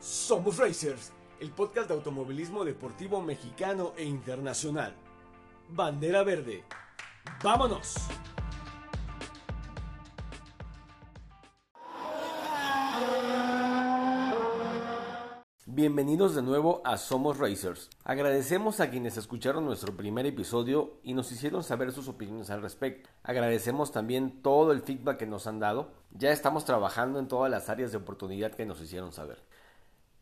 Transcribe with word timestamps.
Somos 0.00 0.58
Racers, 0.58 1.12
el 1.40 1.50
podcast 1.50 1.88
de 1.88 1.94
automovilismo 1.94 2.64
deportivo 2.64 3.20
mexicano 3.20 3.94
e 3.96 4.04
internacional. 4.04 4.94
Bandera 5.70 6.22
verde. 6.22 6.62
¡Vámonos! 7.42 7.96
Bienvenidos 15.66 16.36
de 16.36 16.42
nuevo 16.42 16.80
a 16.84 16.96
Somos 16.96 17.38
Racers. 17.38 17.90
Agradecemos 18.04 18.78
a 18.78 18.90
quienes 18.90 19.16
escucharon 19.16 19.64
nuestro 19.64 19.96
primer 19.96 20.26
episodio 20.26 21.00
y 21.02 21.12
nos 21.12 21.32
hicieron 21.32 21.64
saber 21.64 21.90
sus 21.90 22.06
opiniones 22.06 22.50
al 22.50 22.62
respecto. 22.62 23.10
Agradecemos 23.24 23.90
también 23.90 24.42
todo 24.42 24.70
el 24.70 24.82
feedback 24.82 25.18
que 25.18 25.26
nos 25.26 25.48
han 25.48 25.58
dado. 25.58 25.90
Ya 26.12 26.30
estamos 26.30 26.64
trabajando 26.64 27.18
en 27.18 27.26
todas 27.26 27.50
las 27.50 27.68
áreas 27.68 27.90
de 27.90 27.98
oportunidad 27.98 28.52
que 28.52 28.64
nos 28.64 28.80
hicieron 28.80 29.12
saber. 29.12 29.47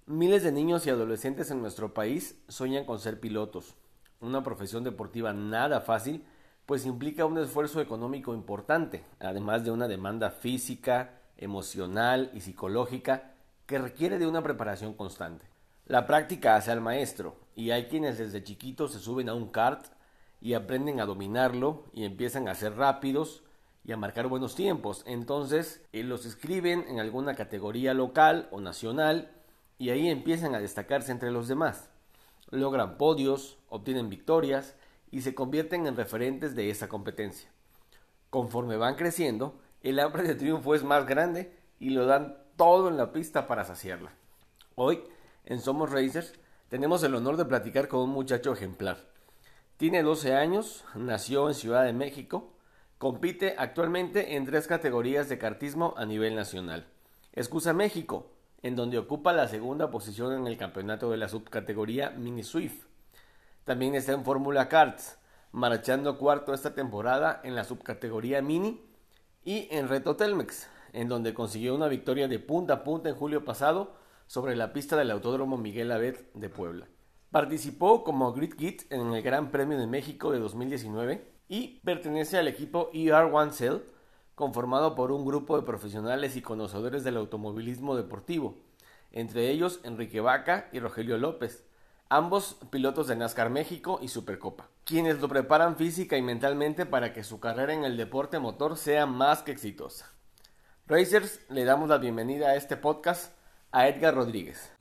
Miles 0.09 0.45
de 0.45 0.53
niños 0.53 0.87
y 0.87 0.91
adolescentes 0.91 1.51
en 1.51 1.61
nuestro 1.61 1.93
país 1.93 2.41
sueñan 2.47 2.85
con 2.85 3.01
ser 3.01 3.19
pilotos, 3.19 3.75
una 4.21 4.45
profesión 4.45 4.85
deportiva 4.85 5.33
nada 5.33 5.81
fácil, 5.81 6.25
pues 6.65 6.87
implica 6.87 7.25
un 7.25 7.39
esfuerzo 7.39 7.81
económico 7.81 8.33
importante, 8.33 9.03
además 9.19 9.65
de 9.65 9.73
una 9.73 9.89
demanda 9.89 10.31
física, 10.31 11.19
emocional 11.37 12.31
y 12.35 12.43
psicológica 12.43 13.35
que 13.67 13.79
requiere 13.79 14.21
de 14.21 14.29
una 14.29 14.45
preparación 14.45 14.95
constante. 14.95 15.45
La 15.87 16.07
práctica 16.07 16.55
hace 16.55 16.71
al 16.71 16.81
maestro, 16.81 17.41
y 17.57 17.73
hay 17.73 17.87
quienes 17.87 18.17
desde 18.17 18.45
chiquitos 18.45 18.93
se 18.93 19.01
suben 19.01 19.29
a 19.29 19.35
un 19.35 19.49
kart 19.49 19.87
y 20.41 20.55
aprenden 20.55 21.01
a 21.01 21.07
dominarlo 21.07 21.83
y 21.93 22.05
empiezan 22.05 22.47
a 22.47 22.55
ser 22.55 22.77
rápidos 22.77 23.43
y 23.85 23.91
a 23.91 23.97
marcar 23.97 24.29
buenos 24.29 24.55
tiempos. 24.55 25.03
Entonces 25.05 25.85
eh, 25.93 26.05
los 26.05 26.27
escriben 26.27 26.85
en 26.87 27.01
alguna 27.01 27.35
categoría 27.35 27.93
local 27.93 28.49
o 28.53 28.61
nacional 28.61 29.33
y 29.79 29.91
ahí 29.91 30.09
empiezan 30.09 30.55
a 30.55 30.61
destacarse 30.61 31.13
entre 31.13 31.31
los 31.31 31.49
demás. 31.49 31.89
Logran 32.51 32.97
podios, 32.97 33.59
obtienen 33.69 34.09
victorias 34.09 34.75
y 35.11 35.23
se 35.23 35.35
convierten 35.35 35.87
en 35.87 35.97
referentes 35.97 36.55
de 36.55 36.71
esa 36.71 36.89
competencia. 36.89 37.51
Conforme 38.31 38.77
van 38.77 38.97
creciendo, 38.97 39.61
el 39.83 39.99
hambre 39.99 40.23
de 40.23 40.35
triunfo 40.35 40.75
es 40.75 40.83
más 40.83 41.07
grande 41.07 41.53
y 41.79 41.91
lo 41.91 42.07
dan 42.07 42.37
todo 42.57 42.89
en 42.89 42.97
la 42.97 43.13
pista 43.13 43.47
para 43.47 43.65
saciarla. 43.65 44.13
Hoy, 44.75 45.03
en 45.45 45.61
Somos 45.61 45.91
Racers, 45.91 46.35
tenemos 46.69 47.03
el 47.03 47.15
honor 47.15 47.37
de 47.37 47.45
platicar 47.45 47.89
con 47.89 48.01
un 48.01 48.11
muchacho 48.11 48.53
ejemplar. 48.53 49.05
Tiene 49.77 50.03
12 50.03 50.35
años, 50.35 50.85
nació 50.95 51.49
en 51.49 51.55
Ciudad 51.55 51.85
de 51.85 51.93
México, 51.93 52.53
compite 52.99 53.55
actualmente 53.59 54.37
en 54.37 54.47
tres 54.47 54.67
categorías 54.67 55.29
de 55.29 55.39
kartismo 55.39 55.95
a 55.97 56.07
nivel 56.07 56.35
nacional. 56.35 56.87
Excusa 57.33 57.73
México, 57.75 58.31
en 58.63 58.77
donde 58.77 58.99
ocupa 58.99 59.33
la 59.33 59.49
segunda 59.49 59.91
posición 59.91 60.33
en 60.33 60.47
el 60.47 60.57
campeonato 60.57 61.11
de 61.11 61.17
la 61.17 61.29
subcategoría 61.29 62.11
Mini 62.11 62.43
Swift. 62.43 62.87
También 63.65 63.95
está 63.95 64.13
en 64.13 64.25
Fórmula 64.25 64.69
Karts, 64.69 65.19
marchando 65.53 66.19
cuarto 66.19 66.55
esta 66.55 66.75
temporada 66.75 67.41
en 67.45 67.55
la 67.55 67.65
subcategoría 67.65 68.43
Mini 68.43 68.81
y 69.45 69.69
en 69.71 69.89
Reto 69.89 70.17
Telmex, 70.17 70.69
en 70.93 71.09
donde 71.09 71.35
consiguió 71.35 71.75
una 71.75 71.89
victoria 71.89 72.29
de 72.29 72.39
punta 72.39 72.75
a 72.75 72.85
punta 72.85 73.09
en 73.09 73.15
julio 73.15 73.45
pasado 73.45 73.97
sobre 74.27 74.57
la 74.57 74.73
pista 74.73 74.97
del 74.97 75.11
Autódromo 75.11 75.57
Miguel 75.57 75.93
Abed 75.93 76.17
de 76.35 76.49
Puebla. 76.49 76.89
Participó 77.31 78.03
como 78.05 78.33
Grid 78.33 78.55
Kit 78.55 78.91
en 78.91 79.13
el 79.13 79.23
Gran 79.23 79.51
Premio 79.51 79.79
de 79.79 79.87
México 79.87 80.33
de 80.33 80.39
2019 80.39 81.33
y 81.49 81.81
pertenece 81.81 82.39
al 82.39 82.49
equipo 82.49 82.91
ER1 82.93 83.51
Cell, 83.53 83.79
conformado 84.37 84.95
por 84.95 85.11
un 85.11 85.25
grupo 85.25 85.57
de 85.57 85.67
profesionales 85.67 86.37
y 86.37 86.43
conocedores 86.43 87.03
del 87.03 87.17
automovilismo 87.17 87.97
deportivo, 87.97 88.55
entre 89.11 89.51
ellos 89.51 89.81
Enrique 89.83 90.21
Vaca 90.21 90.69
y 90.73 90.79
Rogelio 90.79 91.17
López, 91.17 91.65
ambos 92.11 92.59
pilotos 92.71 93.09
de 93.09 93.17
NASCAR 93.17 93.49
México 93.49 93.99
y 94.03 94.09
Supercopa, 94.09 94.69
quienes 94.85 95.21
lo 95.23 95.29
preparan 95.29 95.77
física 95.77 96.19
y 96.19 96.23
mentalmente 96.23 96.85
para 96.85 97.15
que 97.15 97.25
su 97.25 97.41
carrera 97.41 97.73
en 97.73 97.85
el 97.85 97.97
deporte 97.97 98.39
motor 98.39 98.77
sea 98.77 99.07
más 99.07 99.43
que 99.43 99.53
exitosa. 99.53 100.13
Racers, 100.87 101.41
le 101.49 101.65
damos 101.65 101.89
la 101.89 101.97
bienvenida 101.97 102.49
a 102.49 102.57
este 102.57 102.77
podcast 102.77 103.33
a 103.73 103.89
Edgar 103.89 104.15
Rodríguez. 104.15 104.76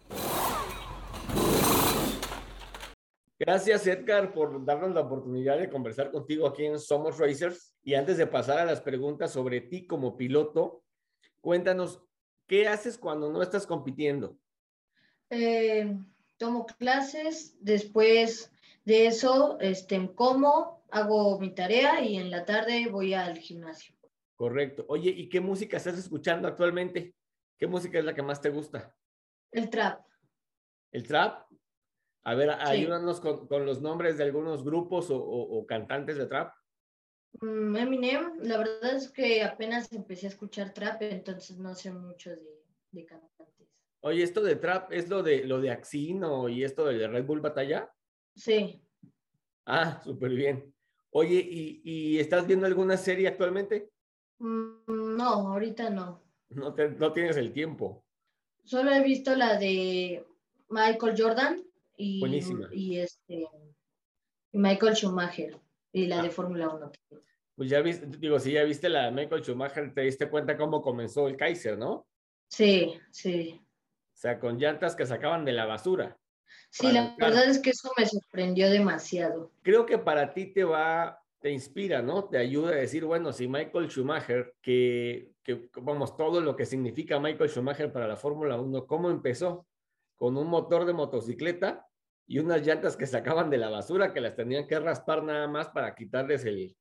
Gracias 3.37 3.85
Edgar 3.85 4.33
por 4.33 4.63
darnos 4.63 4.93
la 4.93 5.01
oportunidad 5.01 5.57
de 5.57 5.69
conversar 5.69 6.09
contigo 6.09 6.47
aquí 6.47 6.65
en 6.65 6.79
Somos 6.79 7.17
Racers. 7.17 7.75
Y 7.83 7.93
antes 7.93 8.17
de 8.17 8.27
pasar 8.27 8.59
a 8.59 8.65
las 8.65 8.79
preguntas 8.79 9.31
sobre 9.31 9.59
ti 9.59 9.85
como 9.85 10.15
piloto, 10.15 10.83
cuéntanos, 11.41 12.01
¿qué 12.47 12.67
haces 12.67 12.97
cuando 12.97 13.29
no 13.29 13.41
estás 13.41 13.67
compitiendo? 13.67 14.39
Eh, 15.29 15.97
tomo 16.37 16.65
clases, 16.65 17.57
después 17.59 18.51
de 18.85 19.07
eso 19.07 19.57
este, 19.59 20.13
como, 20.15 20.85
hago 20.89 21.37
mi 21.39 21.53
tarea 21.53 22.01
y 22.01 22.15
en 22.17 22.31
la 22.31 22.45
tarde 22.45 22.87
voy 22.89 23.13
al 23.13 23.37
gimnasio. 23.37 23.95
Correcto. 24.35 24.85
Oye, 24.87 25.11
¿y 25.11 25.27
qué 25.27 25.41
música 25.41 25.75
estás 25.75 25.97
escuchando 25.97 26.47
actualmente? 26.47 27.13
¿Qué 27.57 27.67
música 27.67 27.99
es 27.99 28.05
la 28.05 28.13
que 28.13 28.21
más 28.21 28.41
te 28.41 28.49
gusta? 28.49 28.95
El 29.51 29.69
trap. 29.69 30.05
¿El 30.91 31.05
trap? 31.05 31.45
A 32.25 32.33
ver, 32.33 32.49
ayúdanos 32.49 33.21
con, 33.21 33.65
los 33.67 33.81
nombres 33.81 34.17
de 34.17 34.23
algunos 34.23 34.63
grupos 34.63 35.07
o, 35.11 35.63
cantantes 35.67 36.17
de 36.17 36.25
trap. 36.25 36.55
Mm, 37.39 37.75
Eminem, 37.75 38.39
la 38.41 38.57
verdad 38.57 38.95
es 38.95 39.11
que 39.11 39.43
apenas 39.43 39.93
empecé 39.93 40.25
a 40.25 40.29
escuchar 40.29 40.73
trap, 40.73 41.03
entonces 41.03 41.59
no 41.59 41.75
sé 41.75 41.91
mucho 41.91 42.31
de, 42.31 43.05
cantantes. 43.05 43.67
Oye, 43.99 44.23
esto 44.23 44.41
de 44.41 44.55
trap 44.55 44.91
es 44.91 45.07
lo 45.07 45.21
de 45.21 45.43
lo 45.43 45.61
de 45.61 45.69
Axino 45.69 46.49
y 46.49 46.63
esto 46.63 46.85
de 46.85 47.07
Red 47.07 47.25
Bull 47.25 47.41
Batalla. 47.41 47.93
Sí. 48.35 48.81
Ah, 49.67 50.01
súper 50.03 50.31
bien. 50.31 50.73
Oye, 51.11 51.35
¿y, 51.47 51.81
¿y, 51.83 52.19
estás 52.19 52.47
viendo 52.47 52.65
alguna 52.65 52.97
serie 52.97 53.27
actualmente? 53.27 53.91
Mm, 54.39 55.15
no, 55.15 55.49
ahorita 55.53 55.91
no. 55.91 56.23
No, 56.49 56.73
no 56.75 57.13
tienes 57.13 57.37
el 57.37 57.53
tiempo. 57.53 58.03
Solo 58.63 58.91
he 58.91 59.03
visto 59.03 59.35
la 59.35 59.59
de 59.59 60.25
Michael 60.69 61.15
Jordan 61.15 61.64
y, 61.97 62.19
Buenísima. 62.19 62.69
y 62.71 62.99
este 62.99 63.47
Michael 64.51 64.95
Schumacher 64.95 65.59
y 65.91 66.07
la 66.07 66.21
de 66.21 66.27
ah. 66.29 66.31
Fórmula 66.31 66.69
1. 66.69 66.91
Pues 67.55 67.69
ya 67.69 67.81
viste, 67.81 68.05
digo, 68.19 68.37
si 68.39 68.51
ya 68.51 68.63
viste 68.63 68.89
la 68.89 69.05
de 69.05 69.11
Michael 69.11 69.43
Schumacher, 69.43 69.93
te 69.93 70.01
diste 70.01 70.29
cuenta 70.29 70.57
cómo 70.57 70.81
comenzó 70.81 71.27
el 71.27 71.37
Kaiser, 71.37 71.77
¿no? 71.77 72.05
Sí, 72.49 72.99
sí. 73.11 73.61
O 73.61 74.17
sea, 74.17 74.39
con 74.39 74.57
llantas 74.57 74.95
que 74.95 75.05
sacaban 75.05 75.45
de 75.45 75.53
la 75.53 75.65
basura. 75.65 76.17
Sí, 76.69 76.91
la 76.91 77.15
verdad 77.17 77.49
es 77.49 77.59
que 77.59 77.69
eso 77.69 77.91
me 77.97 78.05
sorprendió 78.05 78.69
demasiado. 78.69 79.51
Creo 79.61 79.85
que 79.85 79.97
para 79.97 80.33
ti 80.33 80.47
te 80.47 80.63
va 80.63 81.21
te 81.45 81.51
inspira, 81.51 82.01
¿no? 82.01 82.25
Te 82.25 82.39
ayuda 82.39 82.71
a 82.71 82.77
decir, 82.77 83.05
bueno, 83.05 83.31
si 83.31 83.47
Michael 83.47 83.87
Schumacher, 83.87 84.55
que, 84.63 85.35
que 85.43 85.69
vamos, 85.75 86.17
todo 86.17 86.41
lo 86.41 86.55
que 86.55 86.65
significa 86.65 87.19
Michael 87.19 87.51
Schumacher 87.51 87.91
para 87.91 88.07
la 88.07 88.15
Fórmula 88.15 88.59
1, 88.59 88.87
¿cómo 88.87 89.11
empezó? 89.11 89.67
Con 90.15 90.37
un 90.37 90.47
motor 90.47 90.85
de 90.85 90.93
motocicleta 90.93 91.84
y 92.27 92.39
unas 92.39 92.65
llantas 92.65 92.97
que 92.97 93.05
sacaban 93.05 93.49
de 93.49 93.57
la 93.57 93.69
basura 93.69 94.13
que 94.13 94.21
las 94.21 94.35
tenían 94.35 94.67
que 94.67 94.79
raspar 94.79 95.23
nada 95.23 95.47
más 95.47 95.69
para 95.69 95.93
quitarles 95.95 96.45
el, 96.45 96.75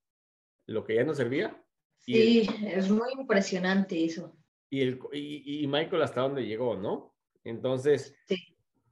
lo 0.66 0.84
que 0.84 0.94
ya 0.94 1.04
no 1.04 1.14
servía. 1.14 1.62
Sí, 1.98 2.48
es 2.66 2.90
muy 2.90 3.12
impresionante 3.18 4.04
eso. 4.04 4.36
Y, 4.70 4.80
el, 4.80 4.98
y, 5.12 5.66
Michael 5.66 6.02
hasta 6.02 6.22
dónde 6.22 6.46
llegó, 6.46 6.76
¿no? 6.76 7.14
Entonces, 7.44 8.14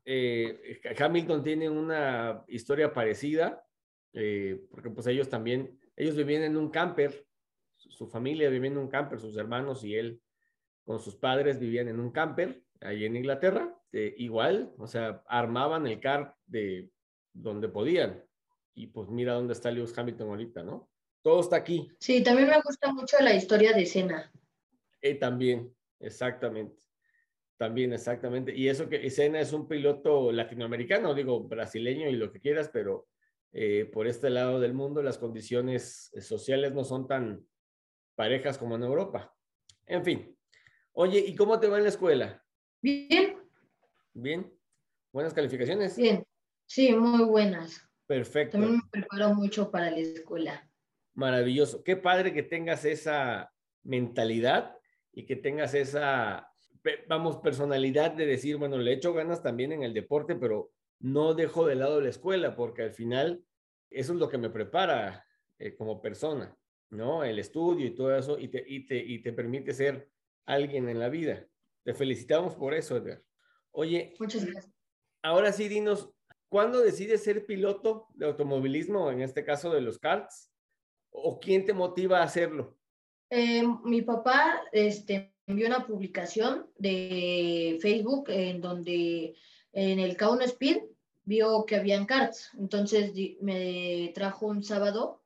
eh, 0.05 0.81
Hamilton 0.99 1.43
tiene 1.43 1.69
una 1.69 2.45
historia 2.49 2.93
parecida 2.93 3.65
eh, 4.13 4.61
porque 4.71 4.91
pues 4.91 5.07
ellos 5.07 5.29
también, 5.29 5.79
ellos 5.97 6.17
vivían 6.17 6.43
en 6.43 6.57
un 6.57 6.71
camper, 6.71 7.27
su 7.77 8.07
familia 8.07 8.51
vivía 8.51 8.71
en 8.71 8.79
un 8.79 8.89
camper, 8.89 9.19
sus 9.19 9.37
hermanos 9.37 9.85
y 9.85 9.95
él 9.95 10.21
con 10.85 11.01
sus 11.01 11.17
padres 11.17 11.59
vivían 11.59 11.89
en 11.89 11.99
un 11.99 12.11
camper 12.11 12.63
ahí 12.81 13.05
en 13.05 13.17
Inglaterra, 13.17 13.75
eh, 13.93 14.15
igual, 14.19 14.73
o 14.79 14.87
sea, 14.87 15.23
armaban 15.27 15.87
el 15.87 16.01
car 16.01 16.35
de 16.47 16.91
donde 17.33 17.69
podían. 17.69 18.25
Y 18.75 18.87
pues 18.89 19.09
mira 19.09 19.35
dónde 19.35 19.53
está 19.53 19.71
Lewis 19.71 19.97
Hamilton 19.97 20.29
ahorita, 20.31 20.63
¿no? 20.63 20.91
Todo 21.23 21.41
está 21.41 21.57
aquí. 21.57 21.89
Sí, 22.01 22.23
también 22.23 22.49
me 22.49 22.61
gusta 22.61 22.93
mucho 22.93 23.17
la 23.21 23.35
historia 23.35 23.73
de 23.73 23.87
Senna. 23.87 24.33
Eh, 25.01 25.15
también, 25.15 25.75
exactamente. 26.01 26.83
También, 27.57 27.93
exactamente. 27.93 28.55
Y 28.57 28.69
eso 28.69 28.89
que 28.89 29.09
Senna 29.11 29.41
es 29.41 29.53
un 29.53 29.69
piloto 29.69 30.33
latinoamericano, 30.33 31.15
digo, 31.15 31.45
brasileño 31.45 32.09
y 32.09 32.17
lo 32.17 32.33
que 32.33 32.41
quieras, 32.41 32.71
pero 32.73 33.07
eh, 33.53 33.89
por 33.93 34.07
este 34.07 34.31
lado 34.31 34.59
del 34.59 34.73
mundo 34.73 35.03
las 35.03 35.19
condiciones 35.19 36.11
eh, 36.15 36.23
sociales 36.23 36.73
no 36.73 36.85
son 36.85 37.07
tan 37.07 37.47
parejas 38.15 38.57
como 38.59 38.77
en 38.77 38.83
Europa. 38.83 39.33
En 39.87 40.05
fin. 40.05 40.37
Oye, 40.93 41.21
¿y 41.21 41.35
cómo 41.37 41.61
te 41.61 41.69
va 41.69 41.77
en 41.77 41.85
la 41.85 41.91
escuela? 41.91 42.45
Bien. 42.81 43.32
Bien. 44.15 44.53
¿Buenas 45.13 45.35
calificaciones? 45.35 45.97
Bien. 45.97 46.25
Sí, 46.67 46.95
muy 46.95 47.25
buenas. 47.25 47.87
Perfecto. 48.07 48.59
También 48.59 48.77
me 48.77 48.91
preparo 48.91 49.35
mucho 49.35 49.71
para 49.71 49.91
la 49.91 49.99
escuela. 49.99 50.69
Maravilloso. 51.15 51.83
Qué 51.83 51.97
padre 51.97 52.33
que 52.33 52.43
tengas 52.43 52.85
esa 52.85 53.53
mentalidad 53.83 54.77
y 55.13 55.27
que 55.27 55.37
tengas 55.37 55.75
esa 55.75 56.53
vamos, 57.09 57.37
personalidad 57.39 58.13
de 58.13 58.27
decir, 58.27 58.57
bueno, 58.57 58.79
le 58.79 58.93
echo 58.93 59.13
ganas 59.13 59.43
también 59.43 59.73
en 59.73 59.83
el 59.83 59.95
deporte, 59.95 60.35
pero 60.35 60.73
no 61.01 61.35
dejo 61.35 61.67
de 61.67 61.75
lado 61.75 62.01
la 62.01 62.09
escuela, 62.09 62.57
porque 62.57 62.83
al 62.83 62.95
final 62.95 63.45
eso 63.91 64.13
es 64.13 64.19
lo 64.19 64.29
que 64.29 64.39
me 64.39 64.51
prepara 64.51 65.25
eh, 65.59 65.75
como 65.75 66.01
persona, 66.01 66.57
¿no? 66.91 67.25
El 67.25 67.39
estudio 67.39 67.87
y 67.87 67.95
todo 67.95 68.17
eso, 68.17 68.39
y 68.39 68.49
te, 68.49 68.65
y, 68.67 68.87
te, 68.87 68.97
y 68.97 69.21
te 69.21 69.33
permite 69.33 69.73
ser 69.73 70.09
alguien 70.47 70.89
en 70.89 70.99
la 70.99 71.09
vida. 71.09 71.47
Te 71.85 71.95
felicitamos 71.95 72.55
por 72.55 72.75
eso, 72.75 72.97
Edgar. 72.97 73.23
Oye, 73.73 74.15
muchas 74.19 74.45
gracias. 74.45 74.73
Ahora 75.23 75.53
sí, 75.53 75.69
dinos, 75.69 76.11
¿cuándo 76.49 76.81
decides 76.81 77.23
ser 77.23 77.47
piloto 77.47 78.09
de 78.15 78.27
automovilismo, 78.27 79.11
en 79.11 79.23
este 79.23 79.45
caso 79.45 79.71
de 79.71 79.81
los 79.81 79.99
karts? 79.99 80.51
¿O 81.11 81.39
quién 81.39 81.65
te 81.65 81.73
motiva 81.73 82.21
a 82.21 82.25
hacerlo? 82.25 82.77
Eh, 83.31 83.63
mi 83.85 84.03
papá 84.03 84.63
este, 84.73 85.35
envió 85.47 85.67
una 85.67 85.87
publicación 85.87 86.71
de 86.77 87.79
Facebook 87.81 88.29
en 88.29 88.61
donde 88.61 89.35
en 89.73 89.99
el 89.99 90.17
K1 90.17 90.43
Speed 90.43 90.83
vio 91.25 91.65
que 91.65 91.77
habían 91.77 92.07
karts. 92.07 92.51
Entonces 92.59 93.13
me 93.41 94.13
trajo 94.15 94.47
un 94.47 94.63
sábado, 94.63 95.23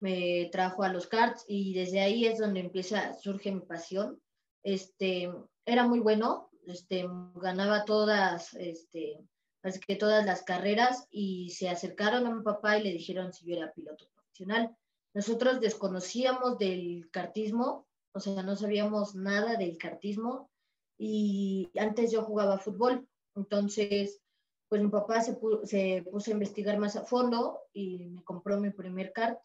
me 0.00 0.48
trajo 0.52 0.82
a 0.82 0.92
los 0.92 1.06
karts 1.06 1.44
y 1.48 1.74
desde 1.74 2.00
ahí 2.00 2.26
es 2.26 2.38
donde 2.38 2.60
empieza, 2.60 3.14
surge 3.14 3.52
mi 3.52 3.60
pasión. 3.60 4.20
Este, 4.62 5.30
era 5.64 5.86
muy 5.86 6.00
bueno, 6.00 6.49
este, 6.66 7.06
ganaba 7.36 7.84
todas, 7.84 8.54
este, 8.54 9.18
así 9.62 9.80
que 9.80 9.96
todas 9.96 10.24
las 10.24 10.42
carreras 10.42 11.06
y 11.10 11.50
se 11.50 11.68
acercaron 11.68 12.26
a 12.26 12.34
mi 12.34 12.42
papá 12.42 12.78
y 12.78 12.84
le 12.84 12.92
dijeron 12.92 13.32
si 13.32 13.46
yo 13.46 13.56
era 13.56 13.72
piloto 13.72 14.08
profesional. 14.14 14.74
Nosotros 15.14 15.60
desconocíamos 15.60 16.58
del 16.58 17.08
cartismo, 17.10 17.86
o 18.12 18.20
sea, 18.20 18.42
no 18.42 18.56
sabíamos 18.56 19.14
nada 19.14 19.56
del 19.56 19.76
cartismo 19.76 20.50
y 20.98 21.70
antes 21.78 22.12
yo 22.12 22.22
jugaba 22.22 22.58
fútbol, 22.58 23.08
entonces 23.34 24.20
pues 24.68 24.80
mi 24.82 24.88
papá 24.88 25.20
se, 25.20 25.36
se 25.64 26.04
puso 26.10 26.30
a 26.30 26.34
investigar 26.34 26.78
más 26.78 26.94
a 26.94 27.04
fondo 27.04 27.60
y 27.72 28.06
me 28.06 28.22
compró 28.22 28.60
mi 28.60 28.70
primer 28.70 29.12
kart, 29.12 29.40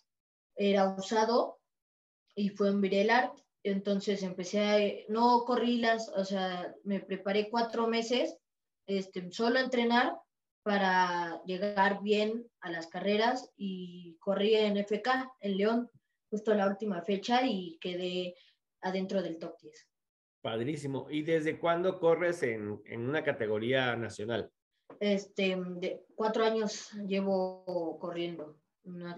era 0.56 0.96
usado 0.96 1.60
y 2.36 2.50
fue 2.50 2.70
en 2.70 2.82
Virelart, 2.82 3.34
entonces 3.66 4.24
empecé 4.24 4.60
a, 4.60 5.12
no 5.12 5.44
corrí 5.46 5.78
las, 5.78 6.10
o 6.10 6.24
sea, 6.24 6.74
me 6.84 7.00
preparé 7.00 7.50
cuatro 7.50 7.88
meses 7.88 8.38
este, 8.88 9.32
solo 9.32 9.58
a 9.58 9.64
entrenar 9.64 10.18
para 10.64 11.42
llegar 11.46 12.02
bien 12.02 12.48
a 12.62 12.72
las 12.72 12.88
carreras 12.88 13.52
y 13.58 14.18
corrí 14.20 14.56
en 14.56 14.78
FK, 14.78 15.32
en 15.42 15.58
León, 15.58 15.90
justo 16.30 16.54
la 16.54 16.68
última 16.68 17.02
fecha 17.02 17.46
y 17.46 17.78
quedé 17.80 18.36
adentro 18.82 19.22
del 19.22 19.38
top 19.40 19.58
10. 19.62 19.88
Padrísimo. 20.42 21.08
¿Y 21.10 21.24
desde 21.24 21.60
cuándo 21.60 22.00
corres 22.00 22.44
en, 22.44 22.82
en 22.86 23.08
una 23.08 23.24
categoría 23.24 23.96
nacional? 23.96 24.52
Este, 25.00 25.56
de 25.78 26.06
cuatro 26.16 26.46
años 26.46 26.92
llevo 27.08 27.98
corriendo. 28.00 28.60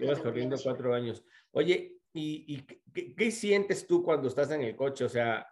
Llevas 0.00 0.20
corriendo 0.20 0.56
cuatro 0.62 0.94
años. 0.94 1.22
Oye, 1.52 1.97
¿y, 2.18 2.66
qué, 3.14 3.30
sientes 3.30 3.86
tú 3.86 4.02
cuando 4.02 4.28
estás 4.28 4.50
en 4.50 4.62
el 4.62 4.76
coche? 4.76 5.04
O 5.04 5.08
sea, 5.08 5.46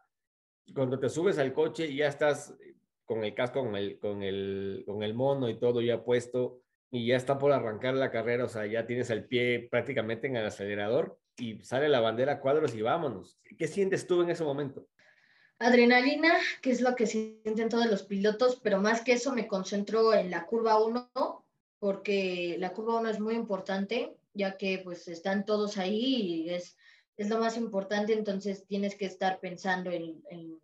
cuando 0.75 0.99
te 0.99 1.09
subes 1.09 1.39
al 1.39 1.53
coche 1.53 1.87
y 1.87 1.97
ya 1.97 2.09
estás 2.09 2.55
con 3.05 3.25
el 3.25 3.35
casco, 3.35 3.63
con 3.63 3.77
el, 3.77 3.99
con 3.99 4.23
el, 4.23 4.83
con 4.87 5.03
el 5.03 5.15
mono 5.15 5.49
y 5.49 5.59
todo 5.59 5.81
ya 5.81 6.03
puesto 6.05 6.61
y 6.91 7.07
ya 7.07 7.17
está 7.17 7.39
por 7.39 7.53
arrancar 7.53 7.95
la 7.95 8.11
carrera, 8.11 8.45
o 8.45 8.49
sea, 8.49 8.67
ya 8.67 8.87
tienes 8.87 9.11
el 9.11 9.25
pie 9.25 9.69
prácticamente 9.71 10.27
en 10.27 10.37
el 10.37 10.47
acelerador 10.47 11.19
y 11.37 11.59
sale 11.63 11.89
la 11.89 12.01
bandera 12.01 12.41
cuadros 12.41 12.75
y 12.75 12.83
vámonos. 12.83 13.39
¿Qué 13.59 13.69
sientes 13.69 14.07
tú 14.07 14.23
en 14.23 14.31
ese 14.31 14.45
momento? 14.45 14.87
Adrenalina, 15.59 16.35
que 16.61 16.71
es 16.71 16.81
lo 16.81 16.95
que 16.95 17.07
sienten 17.07 17.69
todos 17.69 17.87
los 17.87 18.03
pilotos, 18.03 18.61
pero 18.63 18.81
más 18.81 19.01
que 19.01 19.13
eso 19.13 19.33
me 19.33 19.47
concentro 19.47 20.13
en 20.13 20.31
la 20.31 20.45
curva 20.45 20.83
1, 20.83 21.11
porque 21.79 22.57
la 22.59 22.73
curva 22.73 23.01
1 23.01 23.09
es 23.09 23.21
muy 23.21 23.35
importante, 23.35 24.17
ya 24.37 24.57
que 24.57 24.81
pues 24.85 25.09
están 25.09 25.45
todos 25.45 25.79
ahí 25.79 26.45
y 26.45 26.51
es, 26.51 26.77
es 27.17 27.29
lo 27.29 27.39
más 27.39 27.57
importante, 27.57 28.13
entonces 28.13 28.67
tienes 28.67 28.95
que 28.95 29.07
estar 29.07 29.41
pensando 29.41 29.91
en, 29.91 30.23
en 30.31 30.61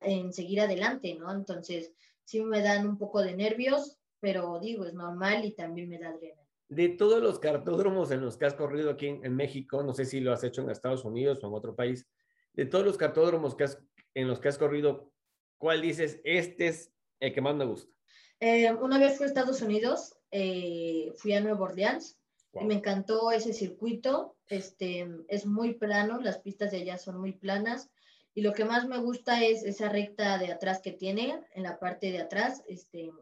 en, 0.00 0.32
seguir 0.32 0.60
adelante, 0.60 1.14
¿no? 1.14 1.32
Entonces, 1.32 1.92
sí 2.24 2.42
me 2.42 2.62
dan 2.62 2.86
un 2.86 2.98
poco 2.98 3.22
de 3.22 3.36
nervios, 3.36 3.98
pero 4.20 4.58
digo, 4.60 4.84
es 4.84 4.94
normal 4.94 5.44
y 5.44 5.54
también 5.54 5.88
me 5.88 5.98
da 5.98 6.08
adrenalina. 6.08 6.42
De 6.68 6.88
todos 6.88 7.22
los 7.22 7.38
cartódromos 7.38 8.10
en 8.10 8.22
los 8.22 8.36
que 8.36 8.46
has 8.46 8.54
corrido 8.54 8.90
aquí 8.90 9.06
en, 9.06 9.36
México, 9.36 9.82
no 9.82 9.92
sé 9.92 10.04
si 10.04 10.20
lo 10.20 10.32
has 10.32 10.44
hecho 10.44 10.62
en 10.62 10.70
Estados 10.70 11.04
Unidos 11.04 11.42
o 11.42 11.48
en 11.48 11.54
otro 11.54 11.74
país, 11.74 12.06
de 12.54 12.66
todos 12.66 12.84
los 12.84 12.96
cartódromos 12.96 13.54
que 13.54 13.64
has, 13.64 13.78
en 14.14 14.28
los 14.28 14.40
que 14.40 14.48
has 14.48 14.58
corrido, 14.58 15.12
¿cuál 15.58 15.82
dices, 15.82 16.20
este 16.24 16.68
es 16.68 16.92
el 17.20 17.32
que 17.32 17.40
más 17.40 17.54
me 17.54 17.66
gusta? 17.66 17.92
Eh, 18.40 18.72
una 18.72 18.98
vez 18.98 19.16
fui 19.16 19.24
a 19.24 19.28
Estados 19.28 19.60
Unidos, 19.62 20.16
eh, 20.30 21.12
fui 21.16 21.34
a 21.34 21.40
Nueva 21.40 21.66
Orleans 21.66 22.18
y 22.60 22.64
me 22.64 22.74
encantó 22.74 23.30
ese 23.30 23.52
circuito. 23.52 24.36
Este, 24.48 25.08
es 25.28 25.46
muy 25.46 25.74
plano, 25.74 26.20
las 26.20 26.38
pistas 26.38 26.70
de 26.70 26.78
allá 26.78 26.98
son 26.98 27.20
muy 27.20 27.32
planas 27.32 27.90
y 28.34 28.42
lo 28.42 28.52
que 28.52 28.64
más 28.64 28.86
me 28.88 28.98
gusta 28.98 29.44
es 29.44 29.62
esa 29.62 29.88
recta 29.88 30.38
de 30.38 30.52
atrás 30.52 30.80
que 30.82 30.92
tiene, 30.92 31.40
en 31.52 31.62
la 31.62 31.78
parte 31.78 32.10
de 32.10 32.18
atrás, 32.18 32.64
este, 32.66 33.12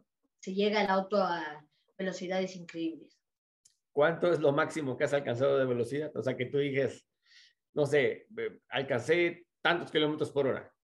se 0.40 0.54
llega 0.54 0.82
el 0.82 0.88
auto 0.88 1.18
a 1.18 1.64
velocidades 1.98 2.56
increíbles. 2.56 3.20
¿Cuánto 3.92 4.32
es 4.32 4.40
lo 4.40 4.52
máximo 4.52 4.96
que 4.96 5.04
has 5.04 5.12
alcanzado 5.12 5.58
de 5.58 5.66
velocidad? 5.66 6.16
O 6.16 6.22
sea, 6.22 6.34
que 6.34 6.46
tú 6.46 6.56
dijes, 6.56 7.06
no 7.74 7.84
sé, 7.84 8.26
alcancé 8.70 9.46
tantos 9.60 9.90
kilómetros 9.90 10.30
por 10.30 10.46
hora. 10.46 10.74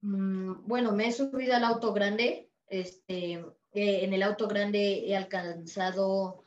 Mm, 0.00 0.66
bueno, 0.66 0.90
me 0.90 1.06
he 1.06 1.12
subido 1.12 1.54
al 1.54 1.62
auto 1.62 1.92
grande. 1.92 2.50
Este, 2.66 3.34
eh, 3.34 4.04
en 4.04 4.12
el 4.12 4.24
auto 4.24 4.48
grande 4.48 5.04
he 5.06 5.16
alcanzado, 5.16 6.42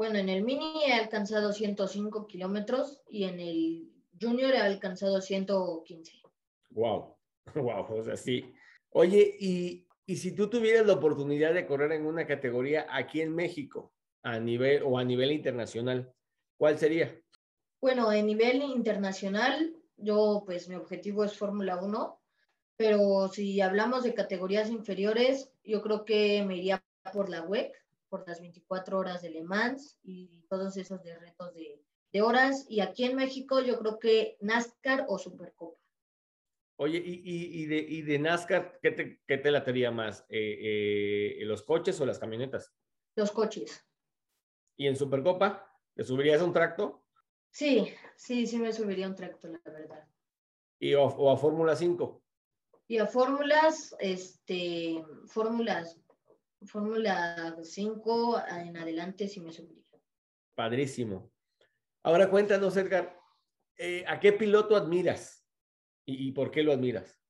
bueno, 0.00 0.18
en 0.18 0.30
el 0.30 0.42
mini 0.44 0.84
he 0.86 0.94
alcanzado 0.94 1.52
105 1.52 2.26
kilómetros 2.26 3.02
y 3.10 3.24
en 3.24 3.38
el 3.38 3.92
junior 4.18 4.54
he 4.54 4.58
alcanzado 4.58 5.20
115. 5.20 6.22
Wow, 6.70 7.18
wow, 7.54 7.84
o 7.86 8.02
sea, 8.02 8.16
sí. 8.16 8.50
Oye, 8.92 9.36
y, 9.38 9.86
y 10.06 10.16
si 10.16 10.34
tú 10.34 10.48
tuvieras 10.48 10.86
la 10.86 10.94
oportunidad 10.94 11.52
de 11.52 11.66
correr 11.66 11.92
en 11.92 12.06
una 12.06 12.26
categoría 12.26 12.86
aquí 12.88 13.20
en 13.20 13.34
México, 13.34 13.92
a 14.22 14.40
nivel 14.40 14.84
o 14.84 14.96
a 14.96 15.04
nivel 15.04 15.32
internacional, 15.32 16.10
¿cuál 16.56 16.78
sería? 16.78 17.14
Bueno, 17.82 18.08
a 18.08 18.14
nivel 18.14 18.62
internacional, 18.62 19.76
yo 19.98 20.44
pues 20.46 20.66
mi 20.66 20.76
objetivo 20.76 21.24
es 21.24 21.36
Fórmula 21.36 21.76
1, 21.76 22.18
pero 22.78 23.28
si 23.28 23.60
hablamos 23.60 24.04
de 24.04 24.14
categorías 24.14 24.70
inferiores, 24.70 25.52
yo 25.62 25.82
creo 25.82 26.06
que 26.06 26.42
me 26.42 26.56
iría 26.56 26.82
por 27.12 27.28
la 27.28 27.42
WEC, 27.42 27.74
por 28.10 28.28
las 28.28 28.40
24 28.40 28.98
horas 28.98 29.22
de 29.22 29.30
Le 29.30 29.42
Mans 29.42 29.98
y 30.02 30.42
todos 30.50 30.76
esos 30.76 31.02
de 31.02 31.16
retos 31.16 31.54
de, 31.54 31.82
de 32.12 32.20
horas. 32.22 32.66
Y 32.68 32.80
aquí 32.80 33.04
en 33.04 33.16
México 33.16 33.60
yo 33.60 33.78
creo 33.78 33.98
que 33.98 34.36
NASCAR 34.40 35.06
o 35.08 35.18
Supercopa. 35.18 35.80
Oye, 36.76 36.98
y, 37.04 37.62
y, 37.62 37.66
de, 37.66 37.76
y 37.76 38.02
de 38.02 38.18
NASCAR, 38.18 38.78
¿qué 38.82 38.90
te, 38.90 39.20
qué 39.26 39.38
te 39.38 39.50
latería 39.50 39.90
más? 39.90 40.24
Eh, 40.28 41.38
eh, 41.40 41.44
¿Los 41.44 41.62
coches 41.62 42.00
o 42.00 42.06
las 42.06 42.18
camionetas? 42.18 42.72
Los 43.16 43.30
coches. 43.30 43.86
¿Y 44.76 44.86
en 44.86 44.96
Supercopa? 44.96 45.70
¿Te 45.94 46.04
subirías 46.04 46.40
a 46.40 46.44
un 46.44 46.54
tracto? 46.54 47.04
Sí, 47.50 47.92
sí, 48.16 48.46
sí 48.46 48.58
me 48.58 48.72
subiría 48.72 49.06
a 49.06 49.10
un 49.10 49.14
tracto, 49.14 49.48
la 49.48 49.60
verdad. 49.64 50.08
¿Y 50.78 50.94
o, 50.94 51.30
a 51.30 51.36
Fórmula 51.36 51.76
5? 51.76 52.22
Y 52.88 52.96
a 52.96 53.06
Fórmulas, 53.06 53.94
este, 53.98 55.04
Fórmulas, 55.26 56.00
Fórmula 56.66 57.56
5 57.62 58.42
en 58.48 58.76
adelante 58.76 59.28
sí 59.28 59.40
me 59.40 59.52
subiría. 59.52 59.84
Padrísimo. 60.54 61.32
Ahora 62.02 62.30
cuéntanos, 62.30 62.76
Edgar, 62.76 63.18
eh, 63.76 64.04
¿a 64.06 64.20
qué 64.20 64.32
piloto 64.32 64.76
admiras? 64.76 65.46
¿Y, 66.06 66.32
por 66.32 66.50
qué 66.50 66.62
lo 66.62 66.72
admiras? 66.72 67.20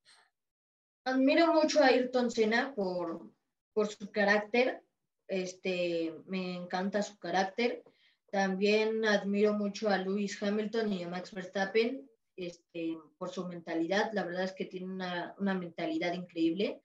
Admiro 1.04 1.52
mucho 1.52 1.82
a 1.82 1.86
Ayrton 1.86 2.30
Senna 2.30 2.74
por, 2.74 3.30
por 3.72 3.88
su 3.88 4.10
carácter. 4.10 4.82
Este, 5.28 6.14
me 6.26 6.56
encanta 6.56 7.02
su 7.02 7.18
carácter. 7.18 7.82
También 8.30 9.04
admiro 9.04 9.54
mucho 9.54 9.88
a 9.88 9.98
Lewis 9.98 10.42
Hamilton 10.42 10.92
y 10.92 11.02
a 11.02 11.08
Max 11.08 11.34
Verstappen 11.34 12.08
este, 12.36 12.96
por 13.18 13.28
su 13.28 13.46
mentalidad. 13.46 14.10
La 14.12 14.24
verdad 14.24 14.44
es 14.44 14.52
que 14.52 14.64
tiene 14.64 14.86
una, 14.86 15.34
una 15.38 15.54
mentalidad 15.54 16.14
increíble 16.14 16.82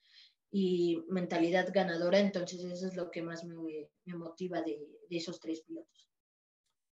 y 0.57 1.03
mentalidad 1.09 1.67
ganadora. 1.73 2.17
Entonces 2.17 2.63
eso 2.63 2.87
es 2.87 2.95
lo 2.95 3.11
que 3.11 3.21
más 3.21 3.43
me, 3.43 3.89
me 4.05 4.15
motiva 4.15 4.61
de, 4.61 4.79
de, 5.09 5.17
esos 5.17 5.37
tres 5.37 5.59
pilotos. 5.59 6.09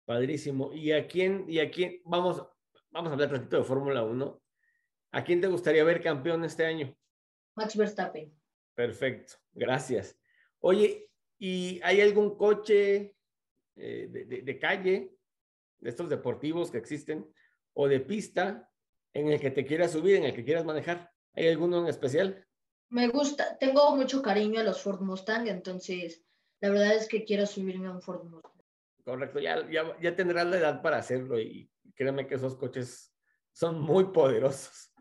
Padrísimo. 0.04 0.72
¿Y 0.72 0.92
a 0.92 1.08
quién, 1.08 1.44
y 1.48 1.58
a 1.58 1.68
quién, 1.68 2.00
vamos, 2.04 2.46
vamos 2.90 3.10
a 3.10 3.14
hablar 3.14 3.30
un 3.30 3.34
ratito 3.34 3.56
de 3.56 3.64
Fórmula 3.64 4.04
1? 4.04 4.42
¿A 5.10 5.24
quién 5.24 5.40
te 5.40 5.48
gustaría 5.48 5.82
ver 5.82 6.00
campeón 6.00 6.44
este 6.44 6.66
año? 6.66 6.96
Max 7.56 7.76
Verstappen. 7.76 8.32
Perfecto, 8.76 9.34
gracias. 9.52 10.16
Oye, 10.60 11.10
¿y 11.36 11.80
hay 11.82 12.00
algún 12.00 12.36
coche 12.36 13.16
eh, 13.74 14.08
de, 14.44 14.58
calle, 14.60 15.16
de 15.80 15.90
estos 15.90 16.08
deportivos 16.08 16.70
que 16.70 16.78
existen, 16.78 17.28
o 17.72 17.88
de 17.88 17.98
pista 17.98 18.70
en 19.12 19.32
el 19.32 19.40
que 19.40 19.50
te 19.50 19.66
quieras 19.66 19.90
subir, 19.90 20.14
en 20.14 20.24
el 20.24 20.32
que 20.32 20.44
quieras 20.44 20.64
manejar? 20.64 21.10
¿Hay 21.34 21.48
alguno 21.48 21.80
en 21.80 21.88
especial? 21.88 22.47
Me 22.90 23.08
gusta, 23.08 23.58
tengo 23.58 23.94
mucho 23.96 24.22
cariño 24.22 24.60
a 24.60 24.64
los 24.64 24.80
Ford 24.80 25.00
Mustang, 25.00 25.46
entonces 25.48 26.22
la 26.60 26.70
verdad 26.70 26.94
es 26.94 27.06
que 27.06 27.24
quiero 27.24 27.46
subirme 27.46 27.88
a 27.88 27.92
un 27.92 28.02
Ford 28.02 28.24
Mustang. 28.24 28.52
Correcto, 29.04 29.40
ya, 29.40 29.68
ya, 29.70 29.96
ya 30.00 30.16
tendrás 30.16 30.46
la 30.46 30.58
edad 30.58 30.82
para 30.82 30.98
hacerlo 30.98 31.38
y 31.40 31.70
créeme 31.94 32.26
que 32.26 32.36
esos 32.36 32.56
coches 32.56 33.12
son 33.52 33.80
muy 33.80 34.04
poderosos, 34.12 34.92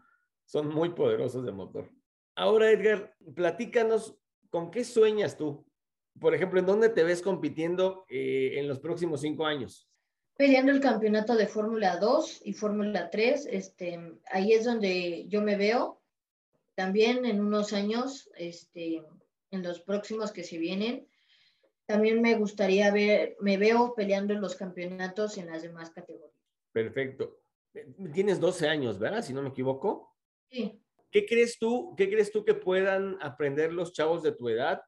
son 0.46 0.68
muy 0.70 0.90
poderosos 0.90 1.46
de 1.46 1.52
motor. 1.52 1.90
Ahora, 2.36 2.72
Edgar, 2.72 3.16
platícanos, 3.36 4.18
¿con 4.50 4.72
qué 4.72 4.84
sueñas 4.84 5.38
tú? 5.38 5.66
Por 6.20 6.34
ejemplo, 6.34 6.60
¿en 6.60 6.66
dónde 6.66 6.90
te 6.90 7.04
ves 7.04 7.22
compitiendo 7.22 8.06
eh, 8.10 8.54
en 8.56 8.68
los 8.68 8.80
próximos 8.80 9.22
cinco 9.22 9.46
años? 9.46 9.90
Peleando 10.36 10.72
el 10.72 10.80
campeonato 10.80 11.36
de 11.36 11.48
Fórmula 11.48 11.98
2 11.98 12.42
y 12.46 12.54
Fórmula 12.54 13.10
3, 13.10 13.48
este, 13.52 14.20
ahí 14.32 14.54
es 14.54 14.66
donde 14.66 15.28
yo 15.28 15.42
me 15.42 15.56
veo. 15.58 16.02
También 16.78 17.26
en 17.26 17.42
unos 17.42 17.74
años, 17.74 18.30
este, 18.38 19.04
en 19.50 19.64
los 19.64 19.82
próximos 19.82 20.32
que 20.32 20.44
se 20.44 20.60
vienen, 20.60 21.08
también 21.88 22.22
me 22.22 22.36
gustaría 22.36 22.92
ver, 22.92 23.36
me 23.40 23.58
veo 23.58 23.96
peleando 23.96 24.36
en 24.36 24.42
los 24.42 24.56
campeonatos 24.56 25.40
en 25.40 25.48
las 25.48 25.64
demás 25.64 25.90
categorías. 25.90 26.40
Perfecto. 26.72 27.40
Tienes 28.14 28.40
12 28.40 28.68
años, 28.68 29.00
¿verdad? 29.00 29.24
Si 29.24 29.34
no 29.34 29.42
me 29.42 29.50
equivoco. 29.50 30.16
Sí. 30.52 30.80
¿Qué 31.10 31.26
crees 31.26 31.58
tú, 31.58 31.96
qué 31.98 32.12
crees 32.12 32.32
tú 32.32 32.46
que 32.46 32.54
puedan 32.54 33.18
aprender 33.22 33.74
los 33.74 33.92
chavos 33.92 34.22
de 34.22 34.34
tu 34.34 34.48
edad 34.48 34.80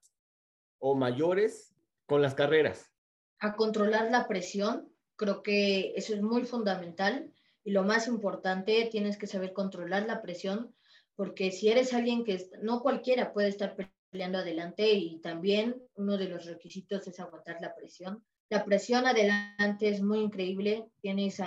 o 0.78 0.94
mayores 0.94 1.74
con 2.06 2.22
las 2.22 2.36
carreras? 2.36 2.94
A 3.40 3.56
controlar 3.56 4.12
la 4.12 4.28
presión, 4.28 4.94
creo 5.16 5.42
que 5.42 5.94
eso 5.96 6.14
es 6.14 6.22
muy 6.22 6.44
fundamental 6.44 7.34
y 7.64 7.72
lo 7.72 7.82
más 7.82 8.08
importante, 8.08 8.88
tienes 8.92 9.18
que 9.18 9.26
saber 9.26 9.54
controlar 9.54 10.06
la 10.06 10.22
presión, 10.22 10.76
porque 11.20 11.52
si 11.52 11.68
eres 11.68 11.94
alguien 11.94 12.24
que 12.24 12.50
no 12.62 12.82
cualquiera 12.82 13.34
puede 13.34 13.50
estar 13.50 13.76
peleando 14.10 14.38
adelante 14.38 14.90
y 14.90 15.20
también 15.20 15.76
uno 15.96 16.18
de 16.18 16.30
los 16.30 16.46
requisitos 16.46 17.06
es 17.10 17.20
aguantar 17.20 17.58
la 17.60 17.76
presión. 17.76 18.24
La 18.50 18.64
presión 18.64 19.06
adelante 19.06 19.90
es 19.90 20.02
muy 20.02 20.20
increíble, 20.20 20.86
tienes 21.02 21.42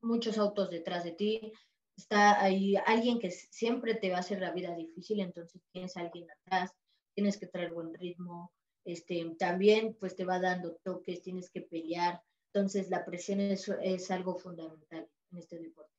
muchos 0.00 0.38
autos 0.38 0.70
detrás 0.70 1.02
de 1.02 1.10
ti, 1.10 1.52
está 1.96 2.40
ahí 2.40 2.76
alguien 2.86 3.18
que 3.18 3.32
siempre 3.32 3.96
te 3.96 4.10
va 4.10 4.18
a 4.18 4.20
hacer 4.20 4.40
la 4.40 4.52
vida 4.52 4.72
difícil, 4.76 5.18
entonces 5.18 5.60
tienes 5.72 5.96
alguien 5.96 6.28
atrás, 6.30 6.70
tienes 7.16 7.36
que 7.36 7.48
traer 7.48 7.72
buen 7.72 7.92
ritmo, 7.94 8.52
este, 8.84 9.28
también 9.36 9.96
pues 9.98 10.14
te 10.14 10.24
va 10.24 10.38
dando 10.38 10.76
toques, 10.84 11.20
tienes 11.20 11.50
que 11.50 11.62
pelear, 11.62 12.22
entonces 12.52 12.90
la 12.90 13.04
presión 13.04 13.40
es, 13.40 13.68
es 13.82 14.08
algo 14.12 14.36
fundamental 14.36 15.08
en 15.32 15.38
este 15.38 15.58
deporte. 15.58 15.93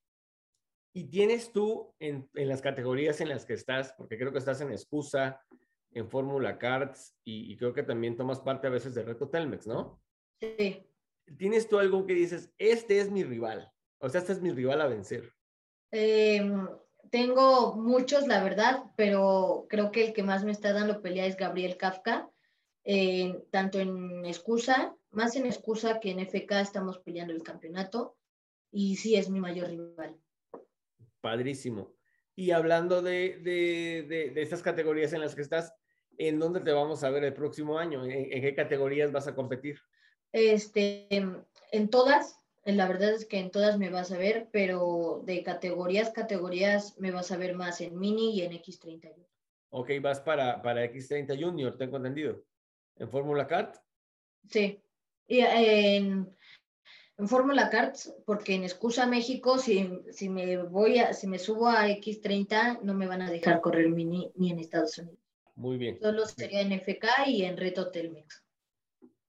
¿Y 0.97 1.09
tienes 1.09 1.51
tú 1.51 1.93
en, 1.99 2.29
en, 2.35 2.47
las 2.47 2.61
categorías 2.61 3.19
en 3.19 3.27
las 3.27 3.45
que 3.45 3.53
estás, 3.53 3.93
porque 3.97 4.17
creo 4.17 4.31
que 4.31 4.37
estás 4.37 4.61
en 4.61 4.71
excusa, 4.71 5.41
en 5.91 6.09
Fórmula 6.09 6.57
Karts 6.57 7.17
y, 7.25 7.51
y, 7.51 7.57
creo 7.57 7.73
que 7.73 7.83
también 7.83 8.15
tomas 8.15 8.39
parte 8.39 8.67
a 8.67 8.69
veces 8.69 8.95
de 8.95 9.03
Reto 9.03 9.27
Telmex, 9.27 9.67
¿no? 9.67 10.01
Sí. 10.39 10.87
¿Tienes 11.37 11.67
tú 11.67 11.79
algo 11.79 12.05
que 12.05 12.13
dices, 12.13 12.53
este 12.57 13.01
es 13.01 13.11
mi 13.11 13.25
rival? 13.25 13.69
O 13.99 14.07
sea, 14.07 14.21
este 14.21 14.31
es 14.31 14.41
mi 14.41 14.51
rival 14.51 14.79
a 14.79 14.87
vencer. 14.87 15.33
Eh, 15.91 16.49
tengo 17.09 17.75
muchos, 17.75 18.25
la 18.25 18.41
verdad, 18.41 18.83
pero 18.95 19.65
creo 19.69 19.91
que 19.91 20.07
el 20.07 20.13
que 20.13 20.23
más 20.23 20.45
me 20.45 20.53
está 20.53 20.71
dando 20.71 21.01
pelea 21.01 21.25
es 21.25 21.35
Gabriel 21.35 21.75
Kafka, 21.75 22.29
eh, 22.85 23.45
tanto 23.51 23.81
en 23.81 24.25
excusa, 24.25 24.95
más 25.11 25.35
en 25.35 25.45
excusa 25.45 25.99
que 25.99 26.11
en 26.11 26.19
FK 26.19 26.61
estamos 26.61 26.99
peleando 26.99 27.33
el 27.33 27.43
campeonato 27.43 28.15
y 28.71 28.95
sí 28.95 29.17
es 29.17 29.29
mi 29.29 29.41
mayor 29.41 29.67
rival. 29.67 30.17
Padrísimo. 31.25 31.91
Y 32.35 32.51
hablando 32.51 33.01
de, 33.01 33.39
de, 33.41 34.05
de, 34.07 34.29
de 34.29 34.41
estas 34.43 34.61
categorías 34.61 35.11
en 35.11 35.21
las 35.21 35.33
que 35.33 35.41
estás, 35.41 35.73
¿en 36.19 36.37
dónde 36.37 36.59
te 36.59 36.71
vamos 36.71 37.03
a 37.03 37.09
ver 37.09 37.23
el 37.23 37.33
próximo 37.33 37.79
año? 37.79 38.05
¿En, 38.05 38.11
en 38.31 38.41
qué 38.43 38.53
categorías 38.53 39.11
vas 39.11 39.27
a 39.27 39.33
competir? 39.33 39.79
Este, 40.31 41.07
en 41.09 41.89
todas, 41.89 42.39
la 42.63 42.87
verdad 42.87 43.11
es 43.11 43.25
que 43.25 43.39
en 43.39 43.49
todas 43.49 43.79
me 43.79 43.89
vas 43.89 44.11
a 44.11 44.19
ver, 44.19 44.49
pero 44.51 45.23
de 45.25 45.41
categorías, 45.41 46.11
categorías 46.11 46.95
me 46.99 47.09
vas 47.09 47.31
a 47.31 47.37
ver 47.37 47.55
más 47.55 47.81
en 47.81 47.97
mini 47.97 48.37
y 48.37 48.43
en 48.43 48.51
X31. 48.51 49.25
Ok, 49.71 49.89
vas 49.99 50.19
para, 50.19 50.61
para 50.61 50.85
X30 50.85 51.43
Junior, 51.43 51.75
tengo 51.75 51.97
entendido. 51.97 52.45
¿En 52.97 53.09
Fórmula 53.09 53.47
Kart? 53.47 53.77
Sí. 54.47 54.79
Y 55.27 55.39
en, 55.39 56.37
en 57.17 57.27
Fórmula 57.27 57.69
Kart, 57.69 57.95
porque 58.25 58.55
en 58.55 58.63
Excusa 58.63 59.05
México, 59.05 59.57
si, 59.57 59.89
si 60.11 60.29
me 60.29 60.57
voy 60.57 60.99
a, 60.99 61.13
si 61.13 61.27
me 61.27 61.39
subo 61.39 61.69
a 61.69 61.87
X30, 61.87 62.81
no 62.81 62.93
me 62.93 63.07
van 63.07 63.21
a 63.21 63.31
dejar 63.31 63.61
correr 63.61 63.89
mini 63.89 64.31
ni 64.35 64.51
en 64.51 64.59
Estados 64.59 64.97
Unidos. 64.97 65.19
Muy 65.55 65.77
bien. 65.77 65.97
Solo 66.01 66.25
sería 66.25 66.61
en 66.61 66.73
FK 66.73 67.27
y 67.27 67.45
en 67.45 67.55
Reto 67.55 67.89
Telmex. 67.89 68.43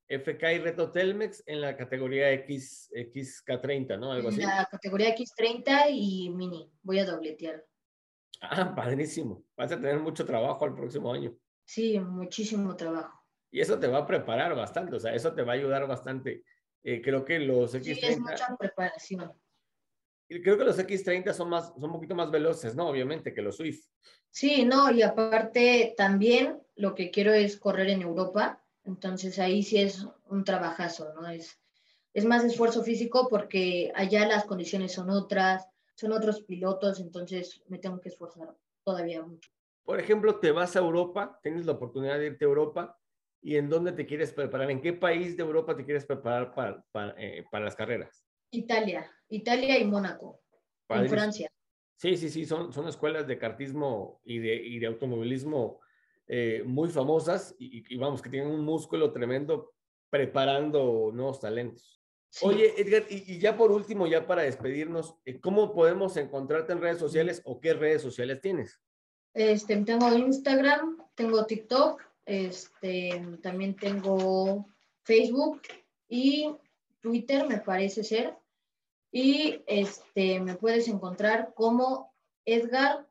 FK 0.09 0.43
y 0.53 0.59
Reto 0.59 0.91
Telmex 0.91 1.43
en 1.45 1.61
la 1.61 1.75
categoría 1.75 2.31
X, 2.31 2.89
XK30, 2.93 3.99
¿no? 3.99 4.11
Algo 4.11 4.29
así. 4.29 4.41
En 4.41 4.47
la 4.47 4.65
categoría 4.65 5.15
X30 5.15 5.87
y 5.91 6.29
mini. 6.29 6.69
Voy 6.81 6.99
a 6.99 7.05
dobletear. 7.05 7.65
Ah, 8.41 8.73
padrísimo. 8.75 9.43
Vas 9.55 9.71
a 9.71 9.75
tener 9.75 9.99
mucho 9.99 10.25
trabajo 10.25 10.65
el 10.65 10.73
próximo 10.73 11.11
año. 11.11 11.35
Sí, 11.65 11.99
muchísimo 11.99 12.75
trabajo. 12.75 13.25
Y 13.51 13.61
eso 13.61 13.79
te 13.79 13.87
va 13.87 13.99
a 13.99 14.07
preparar 14.07 14.55
bastante, 14.55 14.95
o 14.95 14.99
sea, 14.99 15.13
eso 15.13 15.33
te 15.33 15.41
va 15.41 15.53
a 15.53 15.55
ayudar 15.55 15.87
bastante. 15.87 16.43
Eh, 16.83 17.01
creo 17.01 17.25
que 17.25 17.39
los 17.39 17.73
X30... 17.75 17.81
Sí, 17.83 17.99
es 18.01 18.19
mucha 18.19 18.55
preparación. 18.57 19.33
Creo 20.29 20.57
que 20.57 20.65
los 20.65 20.77
X30 20.77 21.33
son, 21.33 21.49
más, 21.49 21.73
son 21.73 21.85
un 21.85 21.93
poquito 21.93 22.15
más 22.15 22.29
veloces, 22.29 22.75
¿no? 22.75 22.89
Obviamente, 22.89 23.33
que 23.33 23.41
los 23.41 23.57
Swift. 23.57 23.85
Sí, 24.29 24.65
no, 24.65 24.91
y 24.91 25.01
aparte 25.01 25.93
también 25.95 26.61
lo 26.75 26.95
que 26.95 27.11
quiero 27.11 27.33
es 27.33 27.57
correr 27.57 27.89
en 27.89 28.01
Europa 28.01 28.61
entonces 28.87 29.37
ahí 29.37 29.61
sí 29.63 29.79
es 29.79 30.07
un 30.29 30.43
trabajazo, 30.43 31.13
¿no? 31.13 31.27
Es, 31.27 31.59
es 32.13 32.25
más 32.25 32.43
esfuerzo 32.43 32.83
físico 32.83 33.27
porque 33.29 33.91
allá 33.93 34.25
las 34.25 34.45
condiciones 34.45 34.93
son 34.93 35.09
otras, 35.09 35.67
son 35.93 36.13
otros 36.13 36.41
pilotos, 36.41 36.99
entonces 36.99 37.61
me 37.67 37.79
tengo 37.79 37.99
que 37.99 38.09
esforzar 38.09 38.55
todavía 38.83 39.21
mucho. 39.21 39.51
Por 39.83 39.99
ejemplo, 39.99 40.39
te 40.39 40.51
vas 40.51 40.75
a 40.75 40.79
Europa, 40.79 41.39
tienes 41.43 41.65
la 41.65 41.73
oportunidad 41.73 42.17
de 42.17 42.27
irte 42.27 42.45
a 42.45 42.47
Europa, 42.47 42.97
¿y 43.47 43.55
en 43.55 43.69
dónde 43.69 43.93
te 43.93 44.05
quieres 44.05 44.33
preparar? 44.33 44.69
¿En 44.69 44.81
qué 44.81 44.91
país 44.91 45.37
de 45.37 45.43
Europa 45.43 45.73
te 45.73 45.85
quieres 45.85 46.05
preparar 46.05 46.53
para, 46.53 46.83
para, 46.91 47.15
eh, 47.17 47.45
para 47.49 47.63
las 47.63 47.77
carreras? 47.77 48.25
Italia, 48.51 49.09
Italia 49.29 49.79
y 49.79 49.85
Mónaco, 49.85 50.41
en 50.89 51.07
Francia. 51.07 51.49
Sí, 51.95 52.17
sí, 52.17 52.29
sí, 52.29 52.45
son, 52.45 52.73
son 52.73 52.89
escuelas 52.89 53.25
de 53.25 53.39
kartismo 53.39 54.19
y 54.25 54.39
de, 54.39 54.55
y 54.55 54.79
de 54.79 54.87
automovilismo 54.87 55.79
eh, 56.27 56.61
muy 56.65 56.89
famosas 56.89 57.55
y, 57.57 57.85
y, 57.87 57.97
vamos, 57.97 58.21
que 58.21 58.29
tienen 58.29 58.49
un 58.49 58.65
músculo 58.65 59.13
tremendo 59.13 59.73
preparando 60.09 61.11
nuevos 61.13 61.39
talentos. 61.39 62.01
Sí. 62.29 62.45
Oye, 62.45 62.73
Edgar, 62.75 63.05
y, 63.09 63.33
y, 63.33 63.39
ya 63.39 63.55
por 63.55 63.71
último, 63.71 64.07
ya 64.07 64.27
para 64.27 64.41
despedirnos, 64.41 65.15
eh, 65.23 65.39
¿cómo 65.39 65.73
podemos 65.73 66.17
encontrarte 66.17 66.73
en 66.73 66.81
redes 66.81 66.99
sociales 66.99 67.41
o 67.45 67.61
qué 67.61 67.73
redes 67.73 68.01
sociales 68.01 68.41
tienes? 68.41 68.81
Este, 69.33 69.77
tengo 69.77 70.13
Instagram, 70.13 70.97
tengo 71.15 71.45
TikTok, 71.45 72.06
este, 72.27 73.39
también 73.41 73.75
tengo 73.75 74.67
Facebook 75.03 75.61
y 76.09 76.53
Twitter, 76.99 77.47
me 77.47 77.59
parece 77.59 78.03
ser. 78.03 78.35
Y 79.11 79.63
este, 79.65 80.41
me 80.41 80.55
puedes 80.55 80.89
encontrar 80.89 81.53
como 81.55 82.13
Edgar 82.45 83.07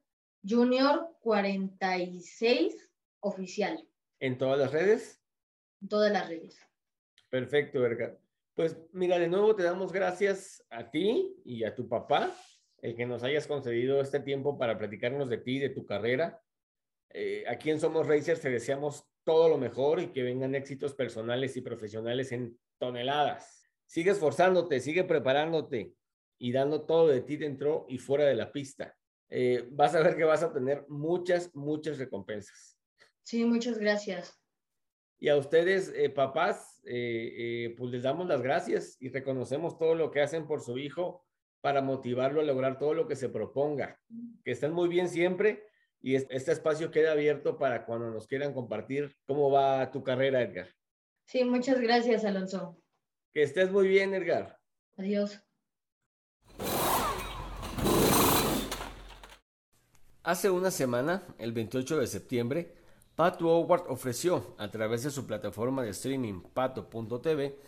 Junior 0.46 1.08
46 1.20 2.90
oficial. 3.20 3.88
¿En 4.20 4.36
todas 4.36 4.58
las 4.58 4.70
redes? 4.70 5.20
En 5.80 5.88
todas 5.88 6.12
las 6.12 6.28
redes. 6.28 6.60
Perfecto, 7.30 7.84
Edgar. 7.84 8.18
Pues 8.54 8.76
mira, 8.92 9.18
de 9.18 9.28
nuevo 9.28 9.56
te 9.56 9.62
damos 9.62 9.92
gracias 9.92 10.64
a 10.70 10.90
ti 10.90 11.34
y 11.44 11.64
a 11.64 11.74
tu 11.74 11.88
papá, 11.88 12.34
el 12.82 12.94
que 12.94 13.06
nos 13.06 13.22
hayas 13.22 13.46
concedido 13.46 14.00
este 14.00 14.20
tiempo 14.20 14.58
para 14.58 14.78
platicarnos 14.78 15.30
de 15.30 15.38
ti, 15.38 15.58
de 15.58 15.70
tu 15.70 15.86
carrera. 15.86 16.42
Eh, 17.18 17.44
aquí 17.48 17.70
en 17.70 17.80
Somos 17.80 18.06
Racers 18.06 18.42
te 18.42 18.50
deseamos 18.50 19.06
todo 19.24 19.48
lo 19.48 19.56
mejor 19.56 20.00
y 20.00 20.08
que 20.08 20.22
vengan 20.22 20.54
éxitos 20.54 20.94
personales 20.94 21.56
y 21.56 21.62
profesionales 21.62 22.30
en 22.30 22.58
toneladas. 22.78 23.70
Sigue 23.86 24.10
esforzándote, 24.10 24.80
sigue 24.80 25.02
preparándote 25.02 25.94
y 26.38 26.52
dando 26.52 26.84
todo 26.84 27.08
de 27.08 27.22
ti 27.22 27.38
dentro 27.38 27.86
y 27.88 27.96
fuera 27.96 28.26
de 28.26 28.34
la 28.34 28.52
pista. 28.52 28.94
Eh, 29.30 29.66
vas 29.70 29.94
a 29.94 30.02
ver 30.02 30.14
que 30.14 30.24
vas 30.24 30.42
a 30.42 30.52
tener 30.52 30.84
muchas, 30.88 31.54
muchas 31.54 31.96
recompensas. 31.96 32.78
Sí, 33.22 33.46
muchas 33.46 33.78
gracias. 33.78 34.38
Y 35.18 35.30
a 35.30 35.36
ustedes, 35.36 35.90
eh, 35.96 36.10
papás, 36.10 36.82
eh, 36.84 37.32
eh, 37.38 37.74
pues 37.78 37.90
les 37.90 38.02
damos 38.02 38.26
las 38.26 38.42
gracias 38.42 38.98
y 39.00 39.08
reconocemos 39.08 39.78
todo 39.78 39.94
lo 39.94 40.10
que 40.10 40.20
hacen 40.20 40.46
por 40.46 40.60
su 40.60 40.76
hijo 40.76 41.24
para 41.62 41.80
motivarlo 41.80 42.42
a 42.42 42.44
lograr 42.44 42.78
todo 42.78 42.92
lo 42.92 43.08
que 43.08 43.16
se 43.16 43.30
proponga. 43.30 43.98
Que 44.44 44.50
estén 44.50 44.72
muy 44.72 44.90
bien 44.90 45.08
siempre 45.08 45.64
y 46.06 46.14
este 46.14 46.52
espacio 46.52 46.92
queda 46.92 47.10
abierto 47.10 47.58
para 47.58 47.84
cuando 47.84 48.12
nos 48.12 48.28
quieran 48.28 48.54
compartir 48.54 49.16
cómo 49.26 49.50
va 49.50 49.90
tu 49.90 50.04
carrera, 50.04 50.40
Edgar. 50.40 50.68
Sí, 51.24 51.42
muchas 51.42 51.80
gracias, 51.80 52.24
Alonso. 52.24 52.80
Que 53.34 53.42
estés 53.42 53.72
muy 53.72 53.88
bien, 53.88 54.14
Edgar. 54.14 54.56
Adiós. 54.96 55.40
Hace 60.22 60.48
una 60.48 60.70
semana, 60.70 61.24
el 61.38 61.50
28 61.50 61.98
de 61.98 62.06
septiembre, 62.06 62.72
Pato 63.16 63.48
Howard 63.48 63.90
ofreció, 63.90 64.54
a 64.58 64.70
través 64.70 65.02
de 65.02 65.10
su 65.10 65.26
plataforma 65.26 65.82
de 65.82 65.90
streaming 65.90 66.40
pato.tv, 66.54 67.58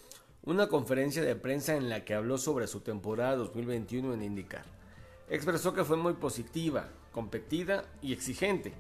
una 0.45 0.69
conferencia 0.69 1.25
de 1.25 1.35
prensa 1.35 1.75
en 1.75 1.89
la 1.89 2.05
que 2.05 2.15
habló 2.15 2.39
sobre 2.39 2.69
su 2.69 2.83
temporada 2.83 3.35
2021 3.35 4.15
en 4.15 4.23
IndyCar. 4.23 4.65
Expresó 5.29 5.75
que 5.75 5.83
fue 5.83 5.97
muy 5.97 6.13
positiva, 6.13 6.89
competida 7.19 7.85
y 8.01 8.13
exigente. 8.13 8.73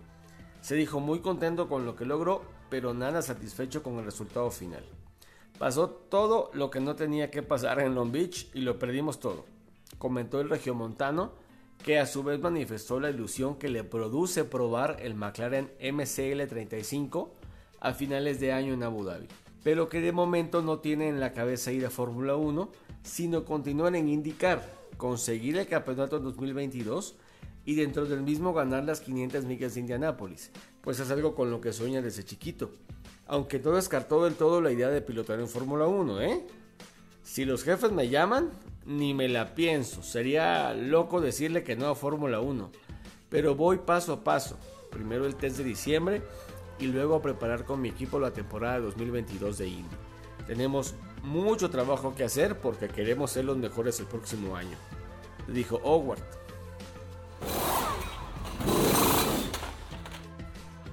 Se 0.60 0.76
dijo 0.76 1.00
muy 1.00 1.18
contento 1.18 1.68
con 1.68 1.84
lo 1.84 1.96
que 1.96 2.04
logró, 2.04 2.42
pero 2.70 2.94
nada 2.94 3.20
satisfecho 3.20 3.82
con 3.82 3.98
el 3.98 4.04
resultado 4.04 4.48
final. 4.52 4.84
Pasó 5.58 5.88
todo 5.88 6.48
lo 6.54 6.70
que 6.70 6.78
no 6.78 6.94
tenía 6.94 7.32
que 7.32 7.42
pasar 7.42 7.80
en 7.80 7.96
Long 7.96 8.12
Beach 8.12 8.48
y 8.54 8.60
lo 8.60 8.78
perdimos 8.78 9.18
todo, 9.18 9.44
comentó 9.98 10.40
el 10.40 10.50
regiomontano, 10.50 11.32
que 11.84 11.98
a 11.98 12.06
su 12.06 12.22
vez 12.22 12.38
manifestó 12.38 13.00
la 13.00 13.10
ilusión 13.10 13.56
que 13.56 13.70
le 13.70 13.82
produce 13.82 14.44
probar 14.44 14.98
el 15.00 15.16
McLaren 15.16 15.72
MCL35 15.80 17.30
a 17.80 17.92
finales 17.92 18.38
de 18.38 18.52
año 18.52 18.72
en 18.72 18.84
Abu 18.84 19.02
Dhabi, 19.02 19.26
pero 19.64 19.88
que 19.88 20.00
de 20.00 20.12
momento 20.12 20.62
no 20.62 20.78
tiene 20.78 21.08
en 21.08 21.18
la 21.18 21.32
cabeza 21.32 21.72
ir 21.72 21.84
a 21.84 21.90
Fórmula 21.90 22.36
1, 22.36 22.70
sino 23.02 23.44
continuar 23.44 23.96
en 23.96 24.08
indicar, 24.08 24.62
conseguir 24.96 25.58
el 25.58 25.66
campeonato 25.66 26.20
2022 26.20 27.16
y 27.68 27.74
dentro 27.74 28.06
del 28.06 28.22
mismo 28.22 28.54
ganar 28.54 28.84
las 28.84 29.00
500 29.00 29.44
millas 29.44 29.74
de 29.74 29.80
Indianápolis, 29.80 30.50
pues 30.80 31.00
es 31.00 31.10
algo 31.10 31.34
con 31.34 31.50
lo 31.50 31.60
que 31.60 31.72
sueña 31.72 32.00
desde 32.00 32.24
chiquito 32.24 32.70
aunque 33.28 33.60
no 33.60 33.72
descartó 33.72 34.24
del 34.24 34.34
todo 34.34 34.60
la 34.60 34.72
idea 34.72 34.88
de 34.88 35.02
pilotar 35.02 35.38
en 35.38 35.48
Fórmula 35.48 35.86
1, 35.86 36.22
¿eh? 36.22 36.46
Si 37.22 37.44
los 37.44 37.62
jefes 37.62 37.92
me 37.92 38.08
llaman, 38.08 38.50
ni 38.86 39.12
me 39.12 39.28
la 39.28 39.54
pienso. 39.54 40.02
Sería 40.02 40.72
loco 40.72 41.20
decirle 41.20 41.62
que 41.62 41.76
no 41.76 41.88
a 41.88 41.94
Fórmula 41.94 42.40
1. 42.40 42.72
Pero 43.28 43.54
voy 43.54 43.78
paso 43.78 44.14
a 44.14 44.24
paso. 44.24 44.58
Primero 44.90 45.26
el 45.26 45.36
test 45.36 45.58
de 45.58 45.64
diciembre 45.64 46.22
y 46.78 46.86
luego 46.86 47.16
a 47.16 47.22
preparar 47.22 47.66
con 47.66 47.82
mi 47.82 47.90
equipo 47.90 48.18
la 48.18 48.32
temporada 48.32 48.80
2022 48.80 49.58
de 49.58 49.68
Indy. 49.68 49.96
Tenemos 50.46 50.94
mucho 51.22 51.68
trabajo 51.68 52.14
que 52.14 52.24
hacer 52.24 52.58
porque 52.58 52.88
queremos 52.88 53.32
ser 53.32 53.44
los 53.44 53.58
mejores 53.58 54.00
el 54.00 54.06
próximo 54.06 54.56
año, 54.56 54.78
dijo 55.48 55.78
Howard. 55.84 56.22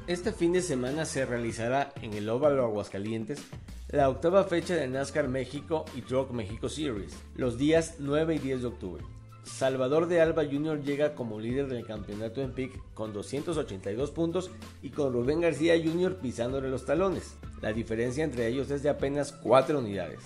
Este 0.08 0.32
fin 0.32 0.54
de 0.54 0.62
semana 0.62 1.04
se 1.04 1.26
realizará 1.26 1.92
en 2.04 2.14
el 2.14 2.30
Óvalo 2.30 2.64
Aguascalientes 2.64 3.42
la 3.90 4.08
octava 4.08 4.44
fecha 4.44 4.76
de 4.76 4.88
NASCAR 4.88 5.28
México 5.28 5.84
y 5.96 6.02
Truck 6.02 6.30
México 6.30 6.70
Series, 6.70 7.18
los 7.36 7.58
días 7.58 7.96
9 7.98 8.36
y 8.36 8.38
10 8.38 8.62
de 8.62 8.68
octubre. 8.68 9.04
Salvador 9.44 10.08
de 10.08 10.22
Alba 10.22 10.46
Jr. 10.46 10.84
llega 10.84 11.16
como 11.16 11.40
líder 11.40 11.70
del 11.70 11.88
campeonato 11.88 12.44
en 12.44 12.54
PIC 12.54 12.94
con 12.94 13.14
282 13.14 14.12
puntos 14.12 14.52
y 14.84 14.92
con 14.92 15.12
Rubén 15.12 15.42
García 15.42 15.74
Jr. 15.76 16.18
pisándole 16.18 16.70
los 16.70 16.86
talones. 16.86 17.36
La 17.62 17.74
diferencia 17.74 18.24
entre 18.24 18.46
ellos 18.48 18.70
es 18.70 18.84
de 18.84 18.90
apenas 18.90 19.32
4 19.32 19.80
unidades. 19.80 20.20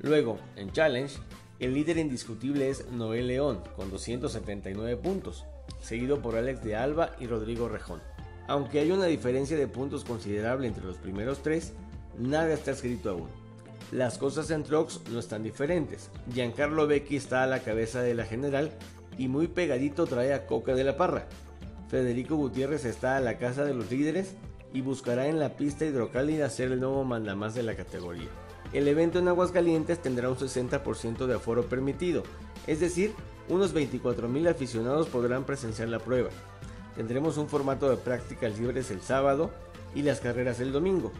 Luego, 0.00 0.38
en 0.56 0.70
Challenge, 0.70 1.14
el 1.60 1.72
líder 1.72 1.96
indiscutible 1.96 2.68
es 2.68 2.90
Noel 2.90 3.28
León 3.28 3.62
con 3.74 3.90
279 3.90 4.98
puntos, 4.98 5.46
seguido 5.80 6.20
por 6.20 6.36
Alex 6.36 6.62
de 6.62 6.76
Alba 6.76 7.16
y 7.18 7.26
Rodrigo 7.26 7.70
Rejón. 7.70 8.13
Aunque 8.46 8.80
hay 8.80 8.90
una 8.90 9.06
diferencia 9.06 9.56
de 9.56 9.68
puntos 9.68 10.04
considerable 10.04 10.66
entre 10.66 10.84
los 10.84 10.98
primeros 10.98 11.42
tres, 11.42 11.72
nada 12.18 12.52
está 12.52 12.72
escrito 12.72 13.10
aún. 13.10 13.28
Las 13.90 14.18
cosas 14.18 14.50
en 14.50 14.64
Trucks 14.64 15.00
no 15.10 15.18
están 15.18 15.42
diferentes. 15.42 16.10
Giancarlo 16.32 16.86
Becchi 16.86 17.16
está 17.16 17.42
a 17.42 17.46
la 17.46 17.60
cabeza 17.60 18.02
de 18.02 18.14
la 18.14 18.24
general 18.24 18.72
y 19.18 19.28
muy 19.28 19.46
pegadito 19.46 20.06
trae 20.06 20.34
a 20.34 20.46
Coca 20.46 20.74
de 20.74 20.84
la 20.84 20.96
Parra. 20.96 21.26
Federico 21.88 22.36
Gutiérrez 22.36 22.84
está 22.84 23.16
a 23.16 23.20
la 23.20 23.38
casa 23.38 23.64
de 23.64 23.74
los 23.74 23.90
líderes 23.90 24.34
y 24.72 24.80
buscará 24.80 25.28
en 25.28 25.38
la 25.38 25.56
pista 25.56 25.84
hidrocálida 25.84 26.50
ser 26.50 26.72
el 26.72 26.80
nuevo 26.80 27.04
mandamás 27.04 27.54
de 27.54 27.62
la 27.62 27.76
categoría. 27.76 28.28
El 28.72 28.88
evento 28.88 29.20
en 29.20 29.28
Aguascalientes 29.28 30.02
tendrá 30.02 30.28
un 30.28 30.36
60% 30.36 31.26
de 31.26 31.34
aforo 31.34 31.66
permitido, 31.66 32.24
es 32.66 32.80
decir, 32.80 33.14
unos 33.48 33.74
24.000 33.74 34.48
aficionados 34.48 35.08
podrán 35.08 35.44
presenciar 35.44 35.88
la 35.88 36.00
prueba. 36.00 36.30
Tendremos 36.96 37.36
un 37.38 37.48
formato 37.48 37.90
de 37.90 37.96
prácticas 37.96 38.58
libres 38.58 38.90
el 38.90 39.00
sábado 39.00 39.50
y 39.94 40.02
las 40.02 40.20
carreras 40.20 40.60
el 40.60 40.72
domingo, 40.72 41.12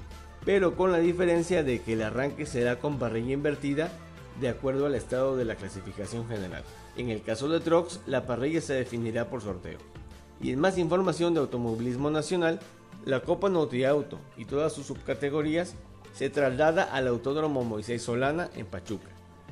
pero 0.44 0.76
con 0.76 0.92
la 0.92 0.98
diferencia 0.98 1.64
de 1.64 1.80
que 1.82 1.94
el 1.94 2.02
arranque 2.02 2.46
será 2.46 2.78
con 2.78 2.98
parrilla 2.98 3.32
invertida 3.32 3.90
de 4.40 4.48
acuerdo 4.48 4.87
al 4.87 4.94
estado 4.94 5.37
de 5.37 5.44
la 5.44 5.56
clasificación 5.56 6.28
general. 6.28 6.62
En 6.96 7.10
el 7.10 7.22
caso 7.22 7.48
de 7.48 7.60
Trucks, 7.60 8.00
la 8.06 8.26
parrilla 8.26 8.60
se 8.60 8.74
definirá 8.74 9.28
por 9.28 9.42
sorteo. 9.42 9.78
Y 10.40 10.52
en 10.52 10.60
más 10.60 10.78
información 10.78 11.34
de 11.34 11.40
automovilismo 11.40 12.10
nacional, 12.10 12.60
la 13.04 13.20
Copa 13.20 13.48
Auto 13.48 14.18
y 14.37 14.44
todas 14.44 14.72
sus 14.72 14.87
subcategorías 14.87 15.74
se 16.12 16.30
traslada 16.30 16.84
al 16.84 17.08
Autódromo 17.08 17.64
Moisés 17.64 18.02
Solana 18.02 18.48
en 18.54 18.66
Pachuca, 18.66 19.10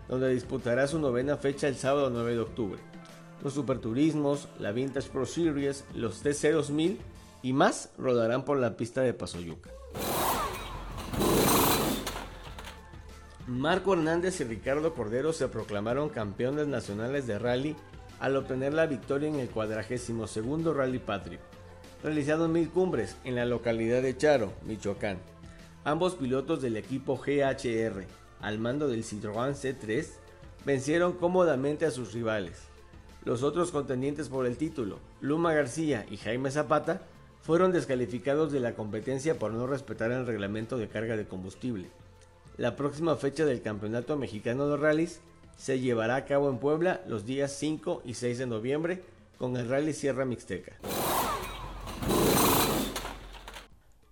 donde 0.09 0.33
disputará 0.33 0.87
su 0.87 0.99
novena 0.99 1.37
fecha 1.37 1.69
el 1.69 1.77
sábado 1.77 2.11
9 2.11 2.33
de 2.33 2.41
octubre 2.41 2.92
los 3.43 3.55
Superturismos, 3.55 4.49
la 4.59 4.73
Vintage 4.73 5.11
Pro 5.11 5.27
Series, 5.27 5.85
los 5.95 6.25
TC2000 6.25 6.97
y 7.43 7.53
más 7.53 7.91
rodarán 7.99 8.45
por 8.45 8.59
la 8.59 8.77
pista 8.77 9.01
de 9.03 9.15
Pasoyuca. 9.15 9.71
Marco 13.49 13.95
Hernández 13.95 14.41
y 14.41 14.45
Ricardo 14.45 14.95
Cordero 14.95 15.33
se 15.33 15.49
proclamaron 15.49 16.09
campeones 16.09 16.69
nacionales 16.69 17.27
de 17.27 17.39
rally 17.39 17.77
al 18.21 18.37
obtener 18.37 18.73
la 18.73 18.87
victoria 18.87 19.29
en 19.29 19.41
el 19.41 19.51
42 19.51 20.77
Rally 20.77 21.01
Patrio, 21.01 21.41
realizado 22.05 22.47
en 22.47 22.53
Mil 22.53 22.71
Cumbres, 22.71 23.17
en 23.25 23.35
la 23.35 23.45
localidad 23.45 24.01
de 24.01 24.17
Charo, 24.17 24.53
Michoacán. 24.65 25.19
Ambos 25.83 26.15
pilotos 26.15 26.63
del 26.63 26.77
equipo 26.77 27.17
GHR, 27.17 28.05
al 28.41 28.59
mando 28.61 28.87
del 28.87 29.03
Citroën 29.03 29.55
C3, 29.55 30.07
vencieron 30.65 31.15
cómodamente 31.15 31.85
a 31.85 31.91
sus 31.91 32.13
rivales. 32.13 32.72
Los 33.25 33.45
otros 33.45 33.71
contendientes 33.71 34.29
por 34.29 34.47
el 34.47 34.57
título, 34.57 34.99
Luma 35.21 35.53
García 35.55 36.07
y 36.11 36.17
Jaime 36.17 36.51
Zapata, 36.51 37.03
fueron 37.43 37.71
descalificados 37.71 38.51
de 38.51 38.61
la 38.61 38.75
competencia 38.75 39.39
por 39.39 39.53
no 39.53 39.67
respetar 39.67 40.11
el 40.11 40.27
reglamento 40.27 40.77
de 40.77 40.89
carga 40.89 41.17
de 41.17 41.27
combustible. 41.27 41.89
La 42.57 42.75
próxima 42.75 43.17
fecha 43.17 43.45
del 43.45 43.63
Campeonato 43.63 44.17
Mexicano 44.17 44.69
de 44.69 44.77
Rallys 44.77 45.21
se 45.57 45.79
llevará 45.79 46.17
a 46.17 46.25
cabo 46.25 46.51
en 46.51 46.59
Puebla 46.59 47.01
los 47.07 47.25
días 47.25 47.53
5 47.53 48.03
y 48.05 48.15
6 48.15 48.39
de 48.39 48.47
noviembre 48.47 49.03
con 49.39 49.57
el 49.57 49.69
Rally 49.69 49.93
Sierra 49.93 50.25
Mixteca. 50.25 50.77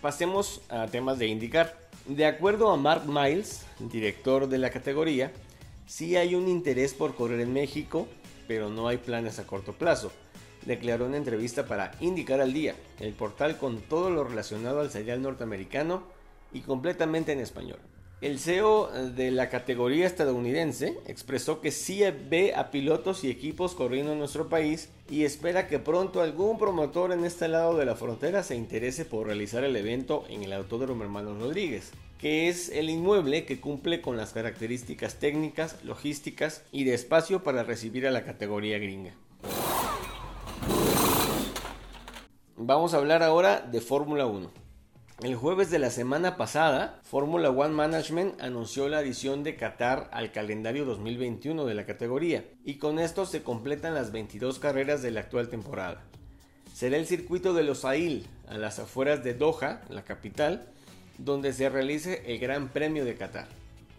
Pasemos 0.00 0.60
a 0.68 0.86
temas 0.88 1.18
de 1.18 1.26
indicar. 1.26 1.78
De 2.06 2.26
acuerdo 2.26 2.70
a 2.70 2.76
Mark 2.76 3.04
Miles, 3.06 3.64
director 3.78 4.48
de 4.48 4.58
la 4.58 4.70
categoría, 4.70 5.32
sí 5.86 6.16
hay 6.16 6.34
un 6.34 6.48
interés 6.48 6.94
por 6.94 7.14
correr 7.14 7.40
en 7.40 7.52
México, 7.52 8.08
pero 8.48 8.68
no 8.68 8.88
hay 8.88 8.96
planes 8.96 9.38
a 9.38 9.46
corto 9.46 9.72
plazo. 9.72 10.10
Declaró 10.66 11.06
en 11.06 11.14
entrevista 11.14 11.66
para 11.66 11.92
Indicar 12.00 12.40
al 12.40 12.52
Día, 12.52 12.74
el 13.00 13.12
portal 13.12 13.58
con 13.58 13.80
todo 13.80 14.10
lo 14.10 14.24
relacionado 14.24 14.80
al 14.80 14.90
serial 14.90 15.22
norteamericano 15.22 16.02
y 16.52 16.60
completamente 16.60 17.32
en 17.32 17.40
español. 17.40 17.78
El 18.22 18.38
CEO 18.38 18.88
de 19.16 19.32
la 19.32 19.48
categoría 19.48 20.06
estadounidense 20.06 20.96
expresó 21.08 21.60
que 21.60 21.72
sí 21.72 22.04
ve 22.30 22.54
a 22.54 22.70
pilotos 22.70 23.24
y 23.24 23.30
equipos 23.30 23.74
corriendo 23.74 24.12
en 24.12 24.20
nuestro 24.20 24.48
país 24.48 24.90
y 25.10 25.24
espera 25.24 25.66
que 25.66 25.80
pronto 25.80 26.20
algún 26.20 26.56
promotor 26.56 27.10
en 27.10 27.24
este 27.24 27.48
lado 27.48 27.76
de 27.76 27.84
la 27.84 27.96
frontera 27.96 28.44
se 28.44 28.54
interese 28.54 29.04
por 29.04 29.26
realizar 29.26 29.64
el 29.64 29.74
evento 29.74 30.24
en 30.28 30.44
el 30.44 30.52
Autódromo 30.52 31.02
Hermanos 31.02 31.40
Rodríguez, 31.40 31.90
que 32.16 32.48
es 32.48 32.68
el 32.68 32.90
inmueble 32.90 33.44
que 33.44 33.60
cumple 33.60 34.00
con 34.00 34.16
las 34.16 34.32
características 34.32 35.16
técnicas, 35.16 35.82
logísticas 35.82 36.62
y 36.70 36.84
de 36.84 36.94
espacio 36.94 37.42
para 37.42 37.64
recibir 37.64 38.06
a 38.06 38.12
la 38.12 38.24
categoría 38.24 38.78
gringa. 38.78 39.16
Vamos 42.56 42.94
a 42.94 42.98
hablar 42.98 43.24
ahora 43.24 43.62
de 43.62 43.80
Fórmula 43.80 44.26
1. 44.26 44.61
El 45.20 45.36
jueves 45.36 45.70
de 45.70 45.78
la 45.78 45.90
semana 45.90 46.36
pasada, 46.36 47.00
Fórmula 47.04 47.50
One 47.50 47.74
Management 47.74 48.40
anunció 48.40 48.88
la 48.88 48.98
adición 48.98 49.44
de 49.44 49.54
Qatar 49.54 50.08
al 50.12 50.32
calendario 50.32 50.84
2021 50.84 51.64
de 51.64 51.74
la 51.74 51.86
categoría, 51.86 52.44
y 52.64 52.78
con 52.78 52.98
esto 52.98 53.24
se 53.24 53.44
completan 53.44 53.94
las 53.94 54.10
22 54.10 54.58
carreras 54.58 55.00
de 55.00 55.12
la 55.12 55.20
actual 55.20 55.48
temporada. 55.48 56.02
Será 56.74 56.96
el 56.96 57.06
circuito 57.06 57.54
de 57.54 57.62
Los 57.62 57.84
Ail, 57.84 58.26
a 58.48 58.58
las 58.58 58.80
afueras 58.80 59.22
de 59.22 59.34
Doha, 59.34 59.82
la 59.90 60.02
capital, 60.02 60.66
donde 61.18 61.52
se 61.52 61.68
realice 61.68 62.24
el 62.26 62.40
Gran 62.40 62.70
Premio 62.70 63.04
de 63.04 63.14
Qatar. 63.14 63.46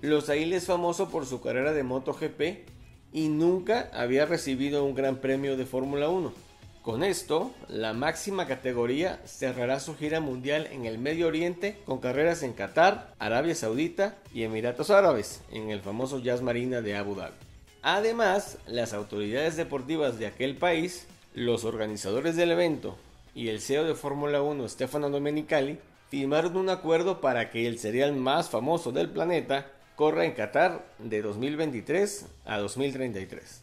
Los 0.02 0.28
Ail 0.28 0.52
es 0.52 0.66
famoso 0.66 1.10
por 1.10 1.26
su 1.26 1.40
carrera 1.40 1.72
de 1.72 1.84
MotoGP 1.84 2.68
y 3.14 3.30
nunca 3.30 3.90
había 3.94 4.26
recibido 4.26 4.84
un 4.84 4.94
Gran 4.96 5.18
Premio 5.18 5.56
de 5.56 5.66
Fórmula 5.66 6.10
1. 6.10 6.53
Con 6.84 7.02
esto, 7.06 7.54
la 7.70 7.94
máxima 7.94 8.46
categoría 8.46 9.22
cerrará 9.26 9.80
su 9.80 9.96
gira 9.96 10.20
mundial 10.20 10.68
en 10.70 10.86
el 10.86 10.98
Medio 10.98 11.28
Oriente 11.28 11.78
con 11.86 12.00
carreras 12.00 12.44
en 12.44 12.52
Qatar, 12.52 13.14
Arabia 13.20 13.56
Saudita 13.56 14.18
y 14.34 14.44
Emiratos 14.44 14.90
Árabes, 14.90 15.42
en 15.50 15.70
el 15.70 15.80
famoso 15.80 16.20
Jazz 16.20 16.42
Marina 16.42 16.82
de 16.82 16.98
Abu 16.98 17.16
Dhabi. 17.16 17.36
Además, 17.84 18.58
las 18.68 18.94
autoridades 18.94 19.56
deportivas 19.56 20.20
de 20.20 20.28
aquel 20.28 20.58
país, 20.58 21.08
los 21.34 21.64
organizadores 21.64 22.36
del 22.36 22.52
evento 22.52 22.98
y 23.34 23.48
el 23.48 23.62
CEO 23.62 23.86
de 23.86 23.96
Fórmula 23.96 24.42
1, 24.42 24.68
Stefano 24.68 25.10
Domenicali, 25.10 25.80
firmaron 26.10 26.58
un 26.58 26.70
acuerdo 26.70 27.22
para 27.22 27.50
que 27.50 27.66
el 27.66 27.80
serial 27.80 28.12
más 28.14 28.50
famoso 28.50 28.92
del 28.92 29.10
planeta 29.10 29.72
corra 29.96 30.26
en 30.26 30.34
Qatar 30.34 30.86
de 31.00 31.22
2023 31.22 32.26
a 32.44 32.58
2033. 32.58 33.63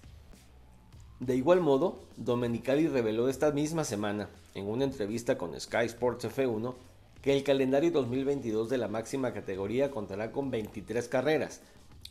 De 1.20 1.36
igual 1.36 1.60
modo, 1.60 2.00
Domenicali 2.16 2.88
reveló 2.88 3.28
esta 3.28 3.52
misma 3.52 3.84
semana, 3.84 4.30
en 4.54 4.66
una 4.66 4.84
entrevista 4.84 5.36
con 5.36 5.58
Sky 5.60 5.84
Sports 5.84 6.24
F1, 6.24 6.74
que 7.20 7.36
el 7.36 7.44
calendario 7.44 7.90
2022 7.90 8.70
de 8.70 8.78
la 8.78 8.88
máxima 8.88 9.34
categoría 9.34 9.90
contará 9.90 10.32
con 10.32 10.50
23 10.50 11.06
carreras, 11.08 11.60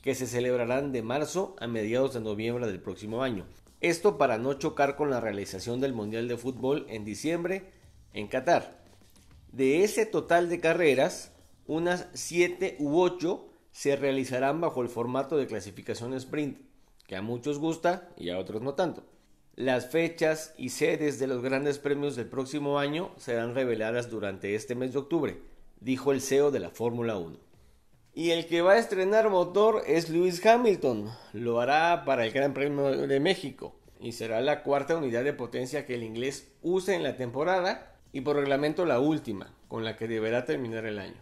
que 0.04 0.14
se 0.14 0.28
celebrarán 0.28 0.92
de 0.92 1.02
marzo 1.02 1.56
a 1.60 1.66
mediados 1.66 2.14
de 2.14 2.22
noviembre 2.22 2.68
del 2.68 2.80
próximo 2.80 3.24
año. 3.24 3.46
Esto 3.82 4.20
para 4.20 4.38
no 4.38 4.54
chocar 4.54 4.96
con 4.96 5.10
la 5.10 5.20
realización 5.20 5.82
del 5.82 5.94
Mundial 5.94 6.28
de 6.28 6.38
Fútbol 6.38 6.86
en 6.88 7.04
diciembre 7.04 7.64
en 8.14 8.28
Qatar. 8.28 8.80
De 9.52 9.84
ese 9.84 10.06
total 10.06 10.50
de 10.50 10.60
carreras, 10.60 11.32
unas 11.66 12.08
7 12.14 12.78
u 12.78 13.00
8 13.00 13.44
se 13.72 13.96
realizarán 13.96 14.62
bajo 14.62 14.84
el 14.84 14.90
formato 14.90 15.36
de 15.36 15.48
clasificación 15.48 16.14
sprint, 16.14 16.69
que 17.10 17.16
a 17.16 17.24
muchos 17.24 17.58
gusta 17.58 18.08
y 18.18 18.30
a 18.30 18.38
otros 18.38 18.62
no 18.62 18.76
tanto. 18.76 19.04
Las 19.56 19.90
fechas 19.90 20.54
y 20.58 20.70
sedes 20.70 21.18
de 21.18 21.26
los 21.26 21.42
grandes 21.42 21.80
premios 21.80 22.16
del 22.16 22.28
próximo 22.28 22.78
año 22.78 23.10
serán 23.18 23.56
reveladas 23.56 24.12
durante 24.12 24.54
este 24.54 24.76
mes 24.76 24.94
de 24.94 25.00
octubre, 25.00 25.42
dijo 25.80 26.12
el 26.12 26.22
CEO 26.22 26.52
de 26.52 26.60
la 26.60 26.70
Fórmula 26.70 27.18
1. 27.18 27.36
Y 28.14 28.30
el 28.30 28.46
que 28.46 28.62
va 28.62 28.74
a 28.74 28.78
estrenar 28.78 29.32
motor 29.32 29.82
es 29.88 30.12
Lewis 30.12 30.46
Hamilton. 30.46 31.10
Lo 31.34 31.60
hará 31.60 32.06
para 32.06 32.28
el 32.28 32.32
Gran 32.32 32.54
Premio 32.54 32.92
de 32.92 33.20
México 33.20 33.76
y 34.00 34.12
será 34.12 34.40
la 34.42 34.62
cuarta 34.62 34.96
unidad 34.96 35.24
de 35.24 35.34
potencia 35.34 35.88
que 35.88 35.96
el 35.96 36.04
inglés 36.04 36.52
use 36.62 36.94
en 36.94 37.02
la 37.02 37.18
temporada 37.18 37.96
y 38.14 38.22
por 38.22 38.36
reglamento 38.36 38.86
la 38.86 39.00
última, 39.00 39.52
con 39.68 39.84
la 39.84 39.96
que 39.96 40.08
deberá 40.08 40.46
terminar 40.46 40.86
el 40.86 41.00
año. 41.00 41.20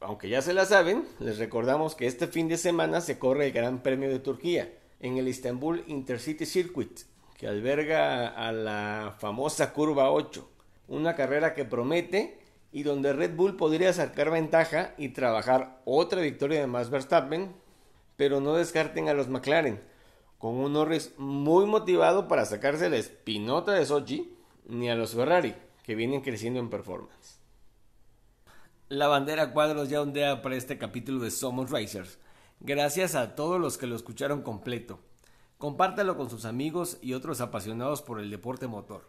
Aunque 0.00 0.28
ya 0.28 0.42
se 0.42 0.54
la 0.54 0.64
saben, 0.64 1.06
les 1.20 1.38
recordamos 1.38 1.94
que 1.94 2.08
este 2.08 2.26
fin 2.26 2.48
de 2.48 2.56
semana 2.56 3.00
se 3.00 3.20
corre 3.20 3.46
el 3.46 3.52
Gran 3.52 3.80
Premio 3.80 4.10
de 4.10 4.18
Turquía, 4.18 4.72
en 5.04 5.18
el 5.18 5.28
Istanbul 5.28 5.84
Intercity 5.86 6.46
Circuit, 6.46 7.00
que 7.36 7.46
alberga 7.46 8.26
a 8.26 8.52
la 8.52 9.14
famosa 9.18 9.74
Curva 9.74 10.10
8, 10.10 10.48
una 10.88 11.14
carrera 11.14 11.52
que 11.52 11.66
promete 11.66 12.38
y 12.72 12.84
donde 12.84 13.12
Red 13.12 13.36
Bull 13.36 13.54
podría 13.54 13.92
sacar 13.92 14.30
ventaja 14.30 14.94
y 14.96 15.10
trabajar 15.10 15.82
otra 15.84 16.22
victoria 16.22 16.60
de 16.60 16.66
Max 16.66 16.88
Verstappen, 16.88 17.52
pero 18.16 18.40
no 18.40 18.54
descarten 18.54 19.10
a 19.10 19.12
los 19.12 19.28
McLaren, 19.28 19.78
con 20.38 20.54
un 20.54 20.72
Norris 20.72 21.12
muy 21.18 21.66
motivado 21.66 22.26
para 22.26 22.46
sacarse 22.46 22.88
la 22.88 22.96
espinota 22.96 23.72
de 23.72 23.84
Sochi, 23.84 24.34
ni 24.64 24.88
a 24.88 24.94
los 24.94 25.12
Ferrari, 25.12 25.54
que 25.82 25.94
vienen 25.94 26.22
creciendo 26.22 26.60
en 26.60 26.70
performance. 26.70 27.40
La 28.88 29.08
bandera 29.08 29.52
cuadros 29.52 29.90
ya 29.90 30.00
ondea 30.00 30.40
para 30.40 30.56
este 30.56 30.78
capítulo 30.78 31.20
de 31.20 31.30
Somos 31.30 31.70
Racers. 31.70 32.18
Gracias 32.66 33.14
a 33.14 33.34
todos 33.34 33.60
los 33.60 33.76
que 33.76 33.86
lo 33.86 33.94
escucharon 33.94 34.40
completo. 34.40 34.98
Compártalo 35.58 36.16
con 36.16 36.30
sus 36.30 36.46
amigos 36.46 36.96
y 37.02 37.12
otros 37.12 37.42
apasionados 37.42 38.00
por 38.00 38.18
el 38.18 38.30
deporte 38.30 38.66
motor. 38.66 39.06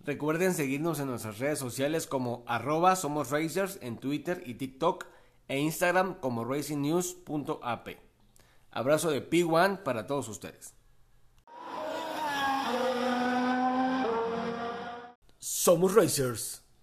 Recuerden 0.00 0.54
seguirnos 0.54 0.98
en 0.98 1.08
nuestras 1.08 1.38
redes 1.38 1.58
sociales 1.58 2.06
como 2.06 2.44
arroba 2.46 2.96
somos 2.96 3.30
racers 3.30 3.78
en 3.82 3.98
Twitter 3.98 4.42
y 4.46 4.54
TikTok 4.54 5.04
e 5.48 5.58
Instagram 5.58 6.14
como 6.14 6.46
racingnews.ap. 6.46 7.88
Abrazo 8.70 9.10
de 9.10 9.28
P1 9.28 9.82
para 9.82 10.06
todos 10.06 10.26
ustedes. 10.28 10.72
Somos 15.38 15.94
Racers. 15.94 16.62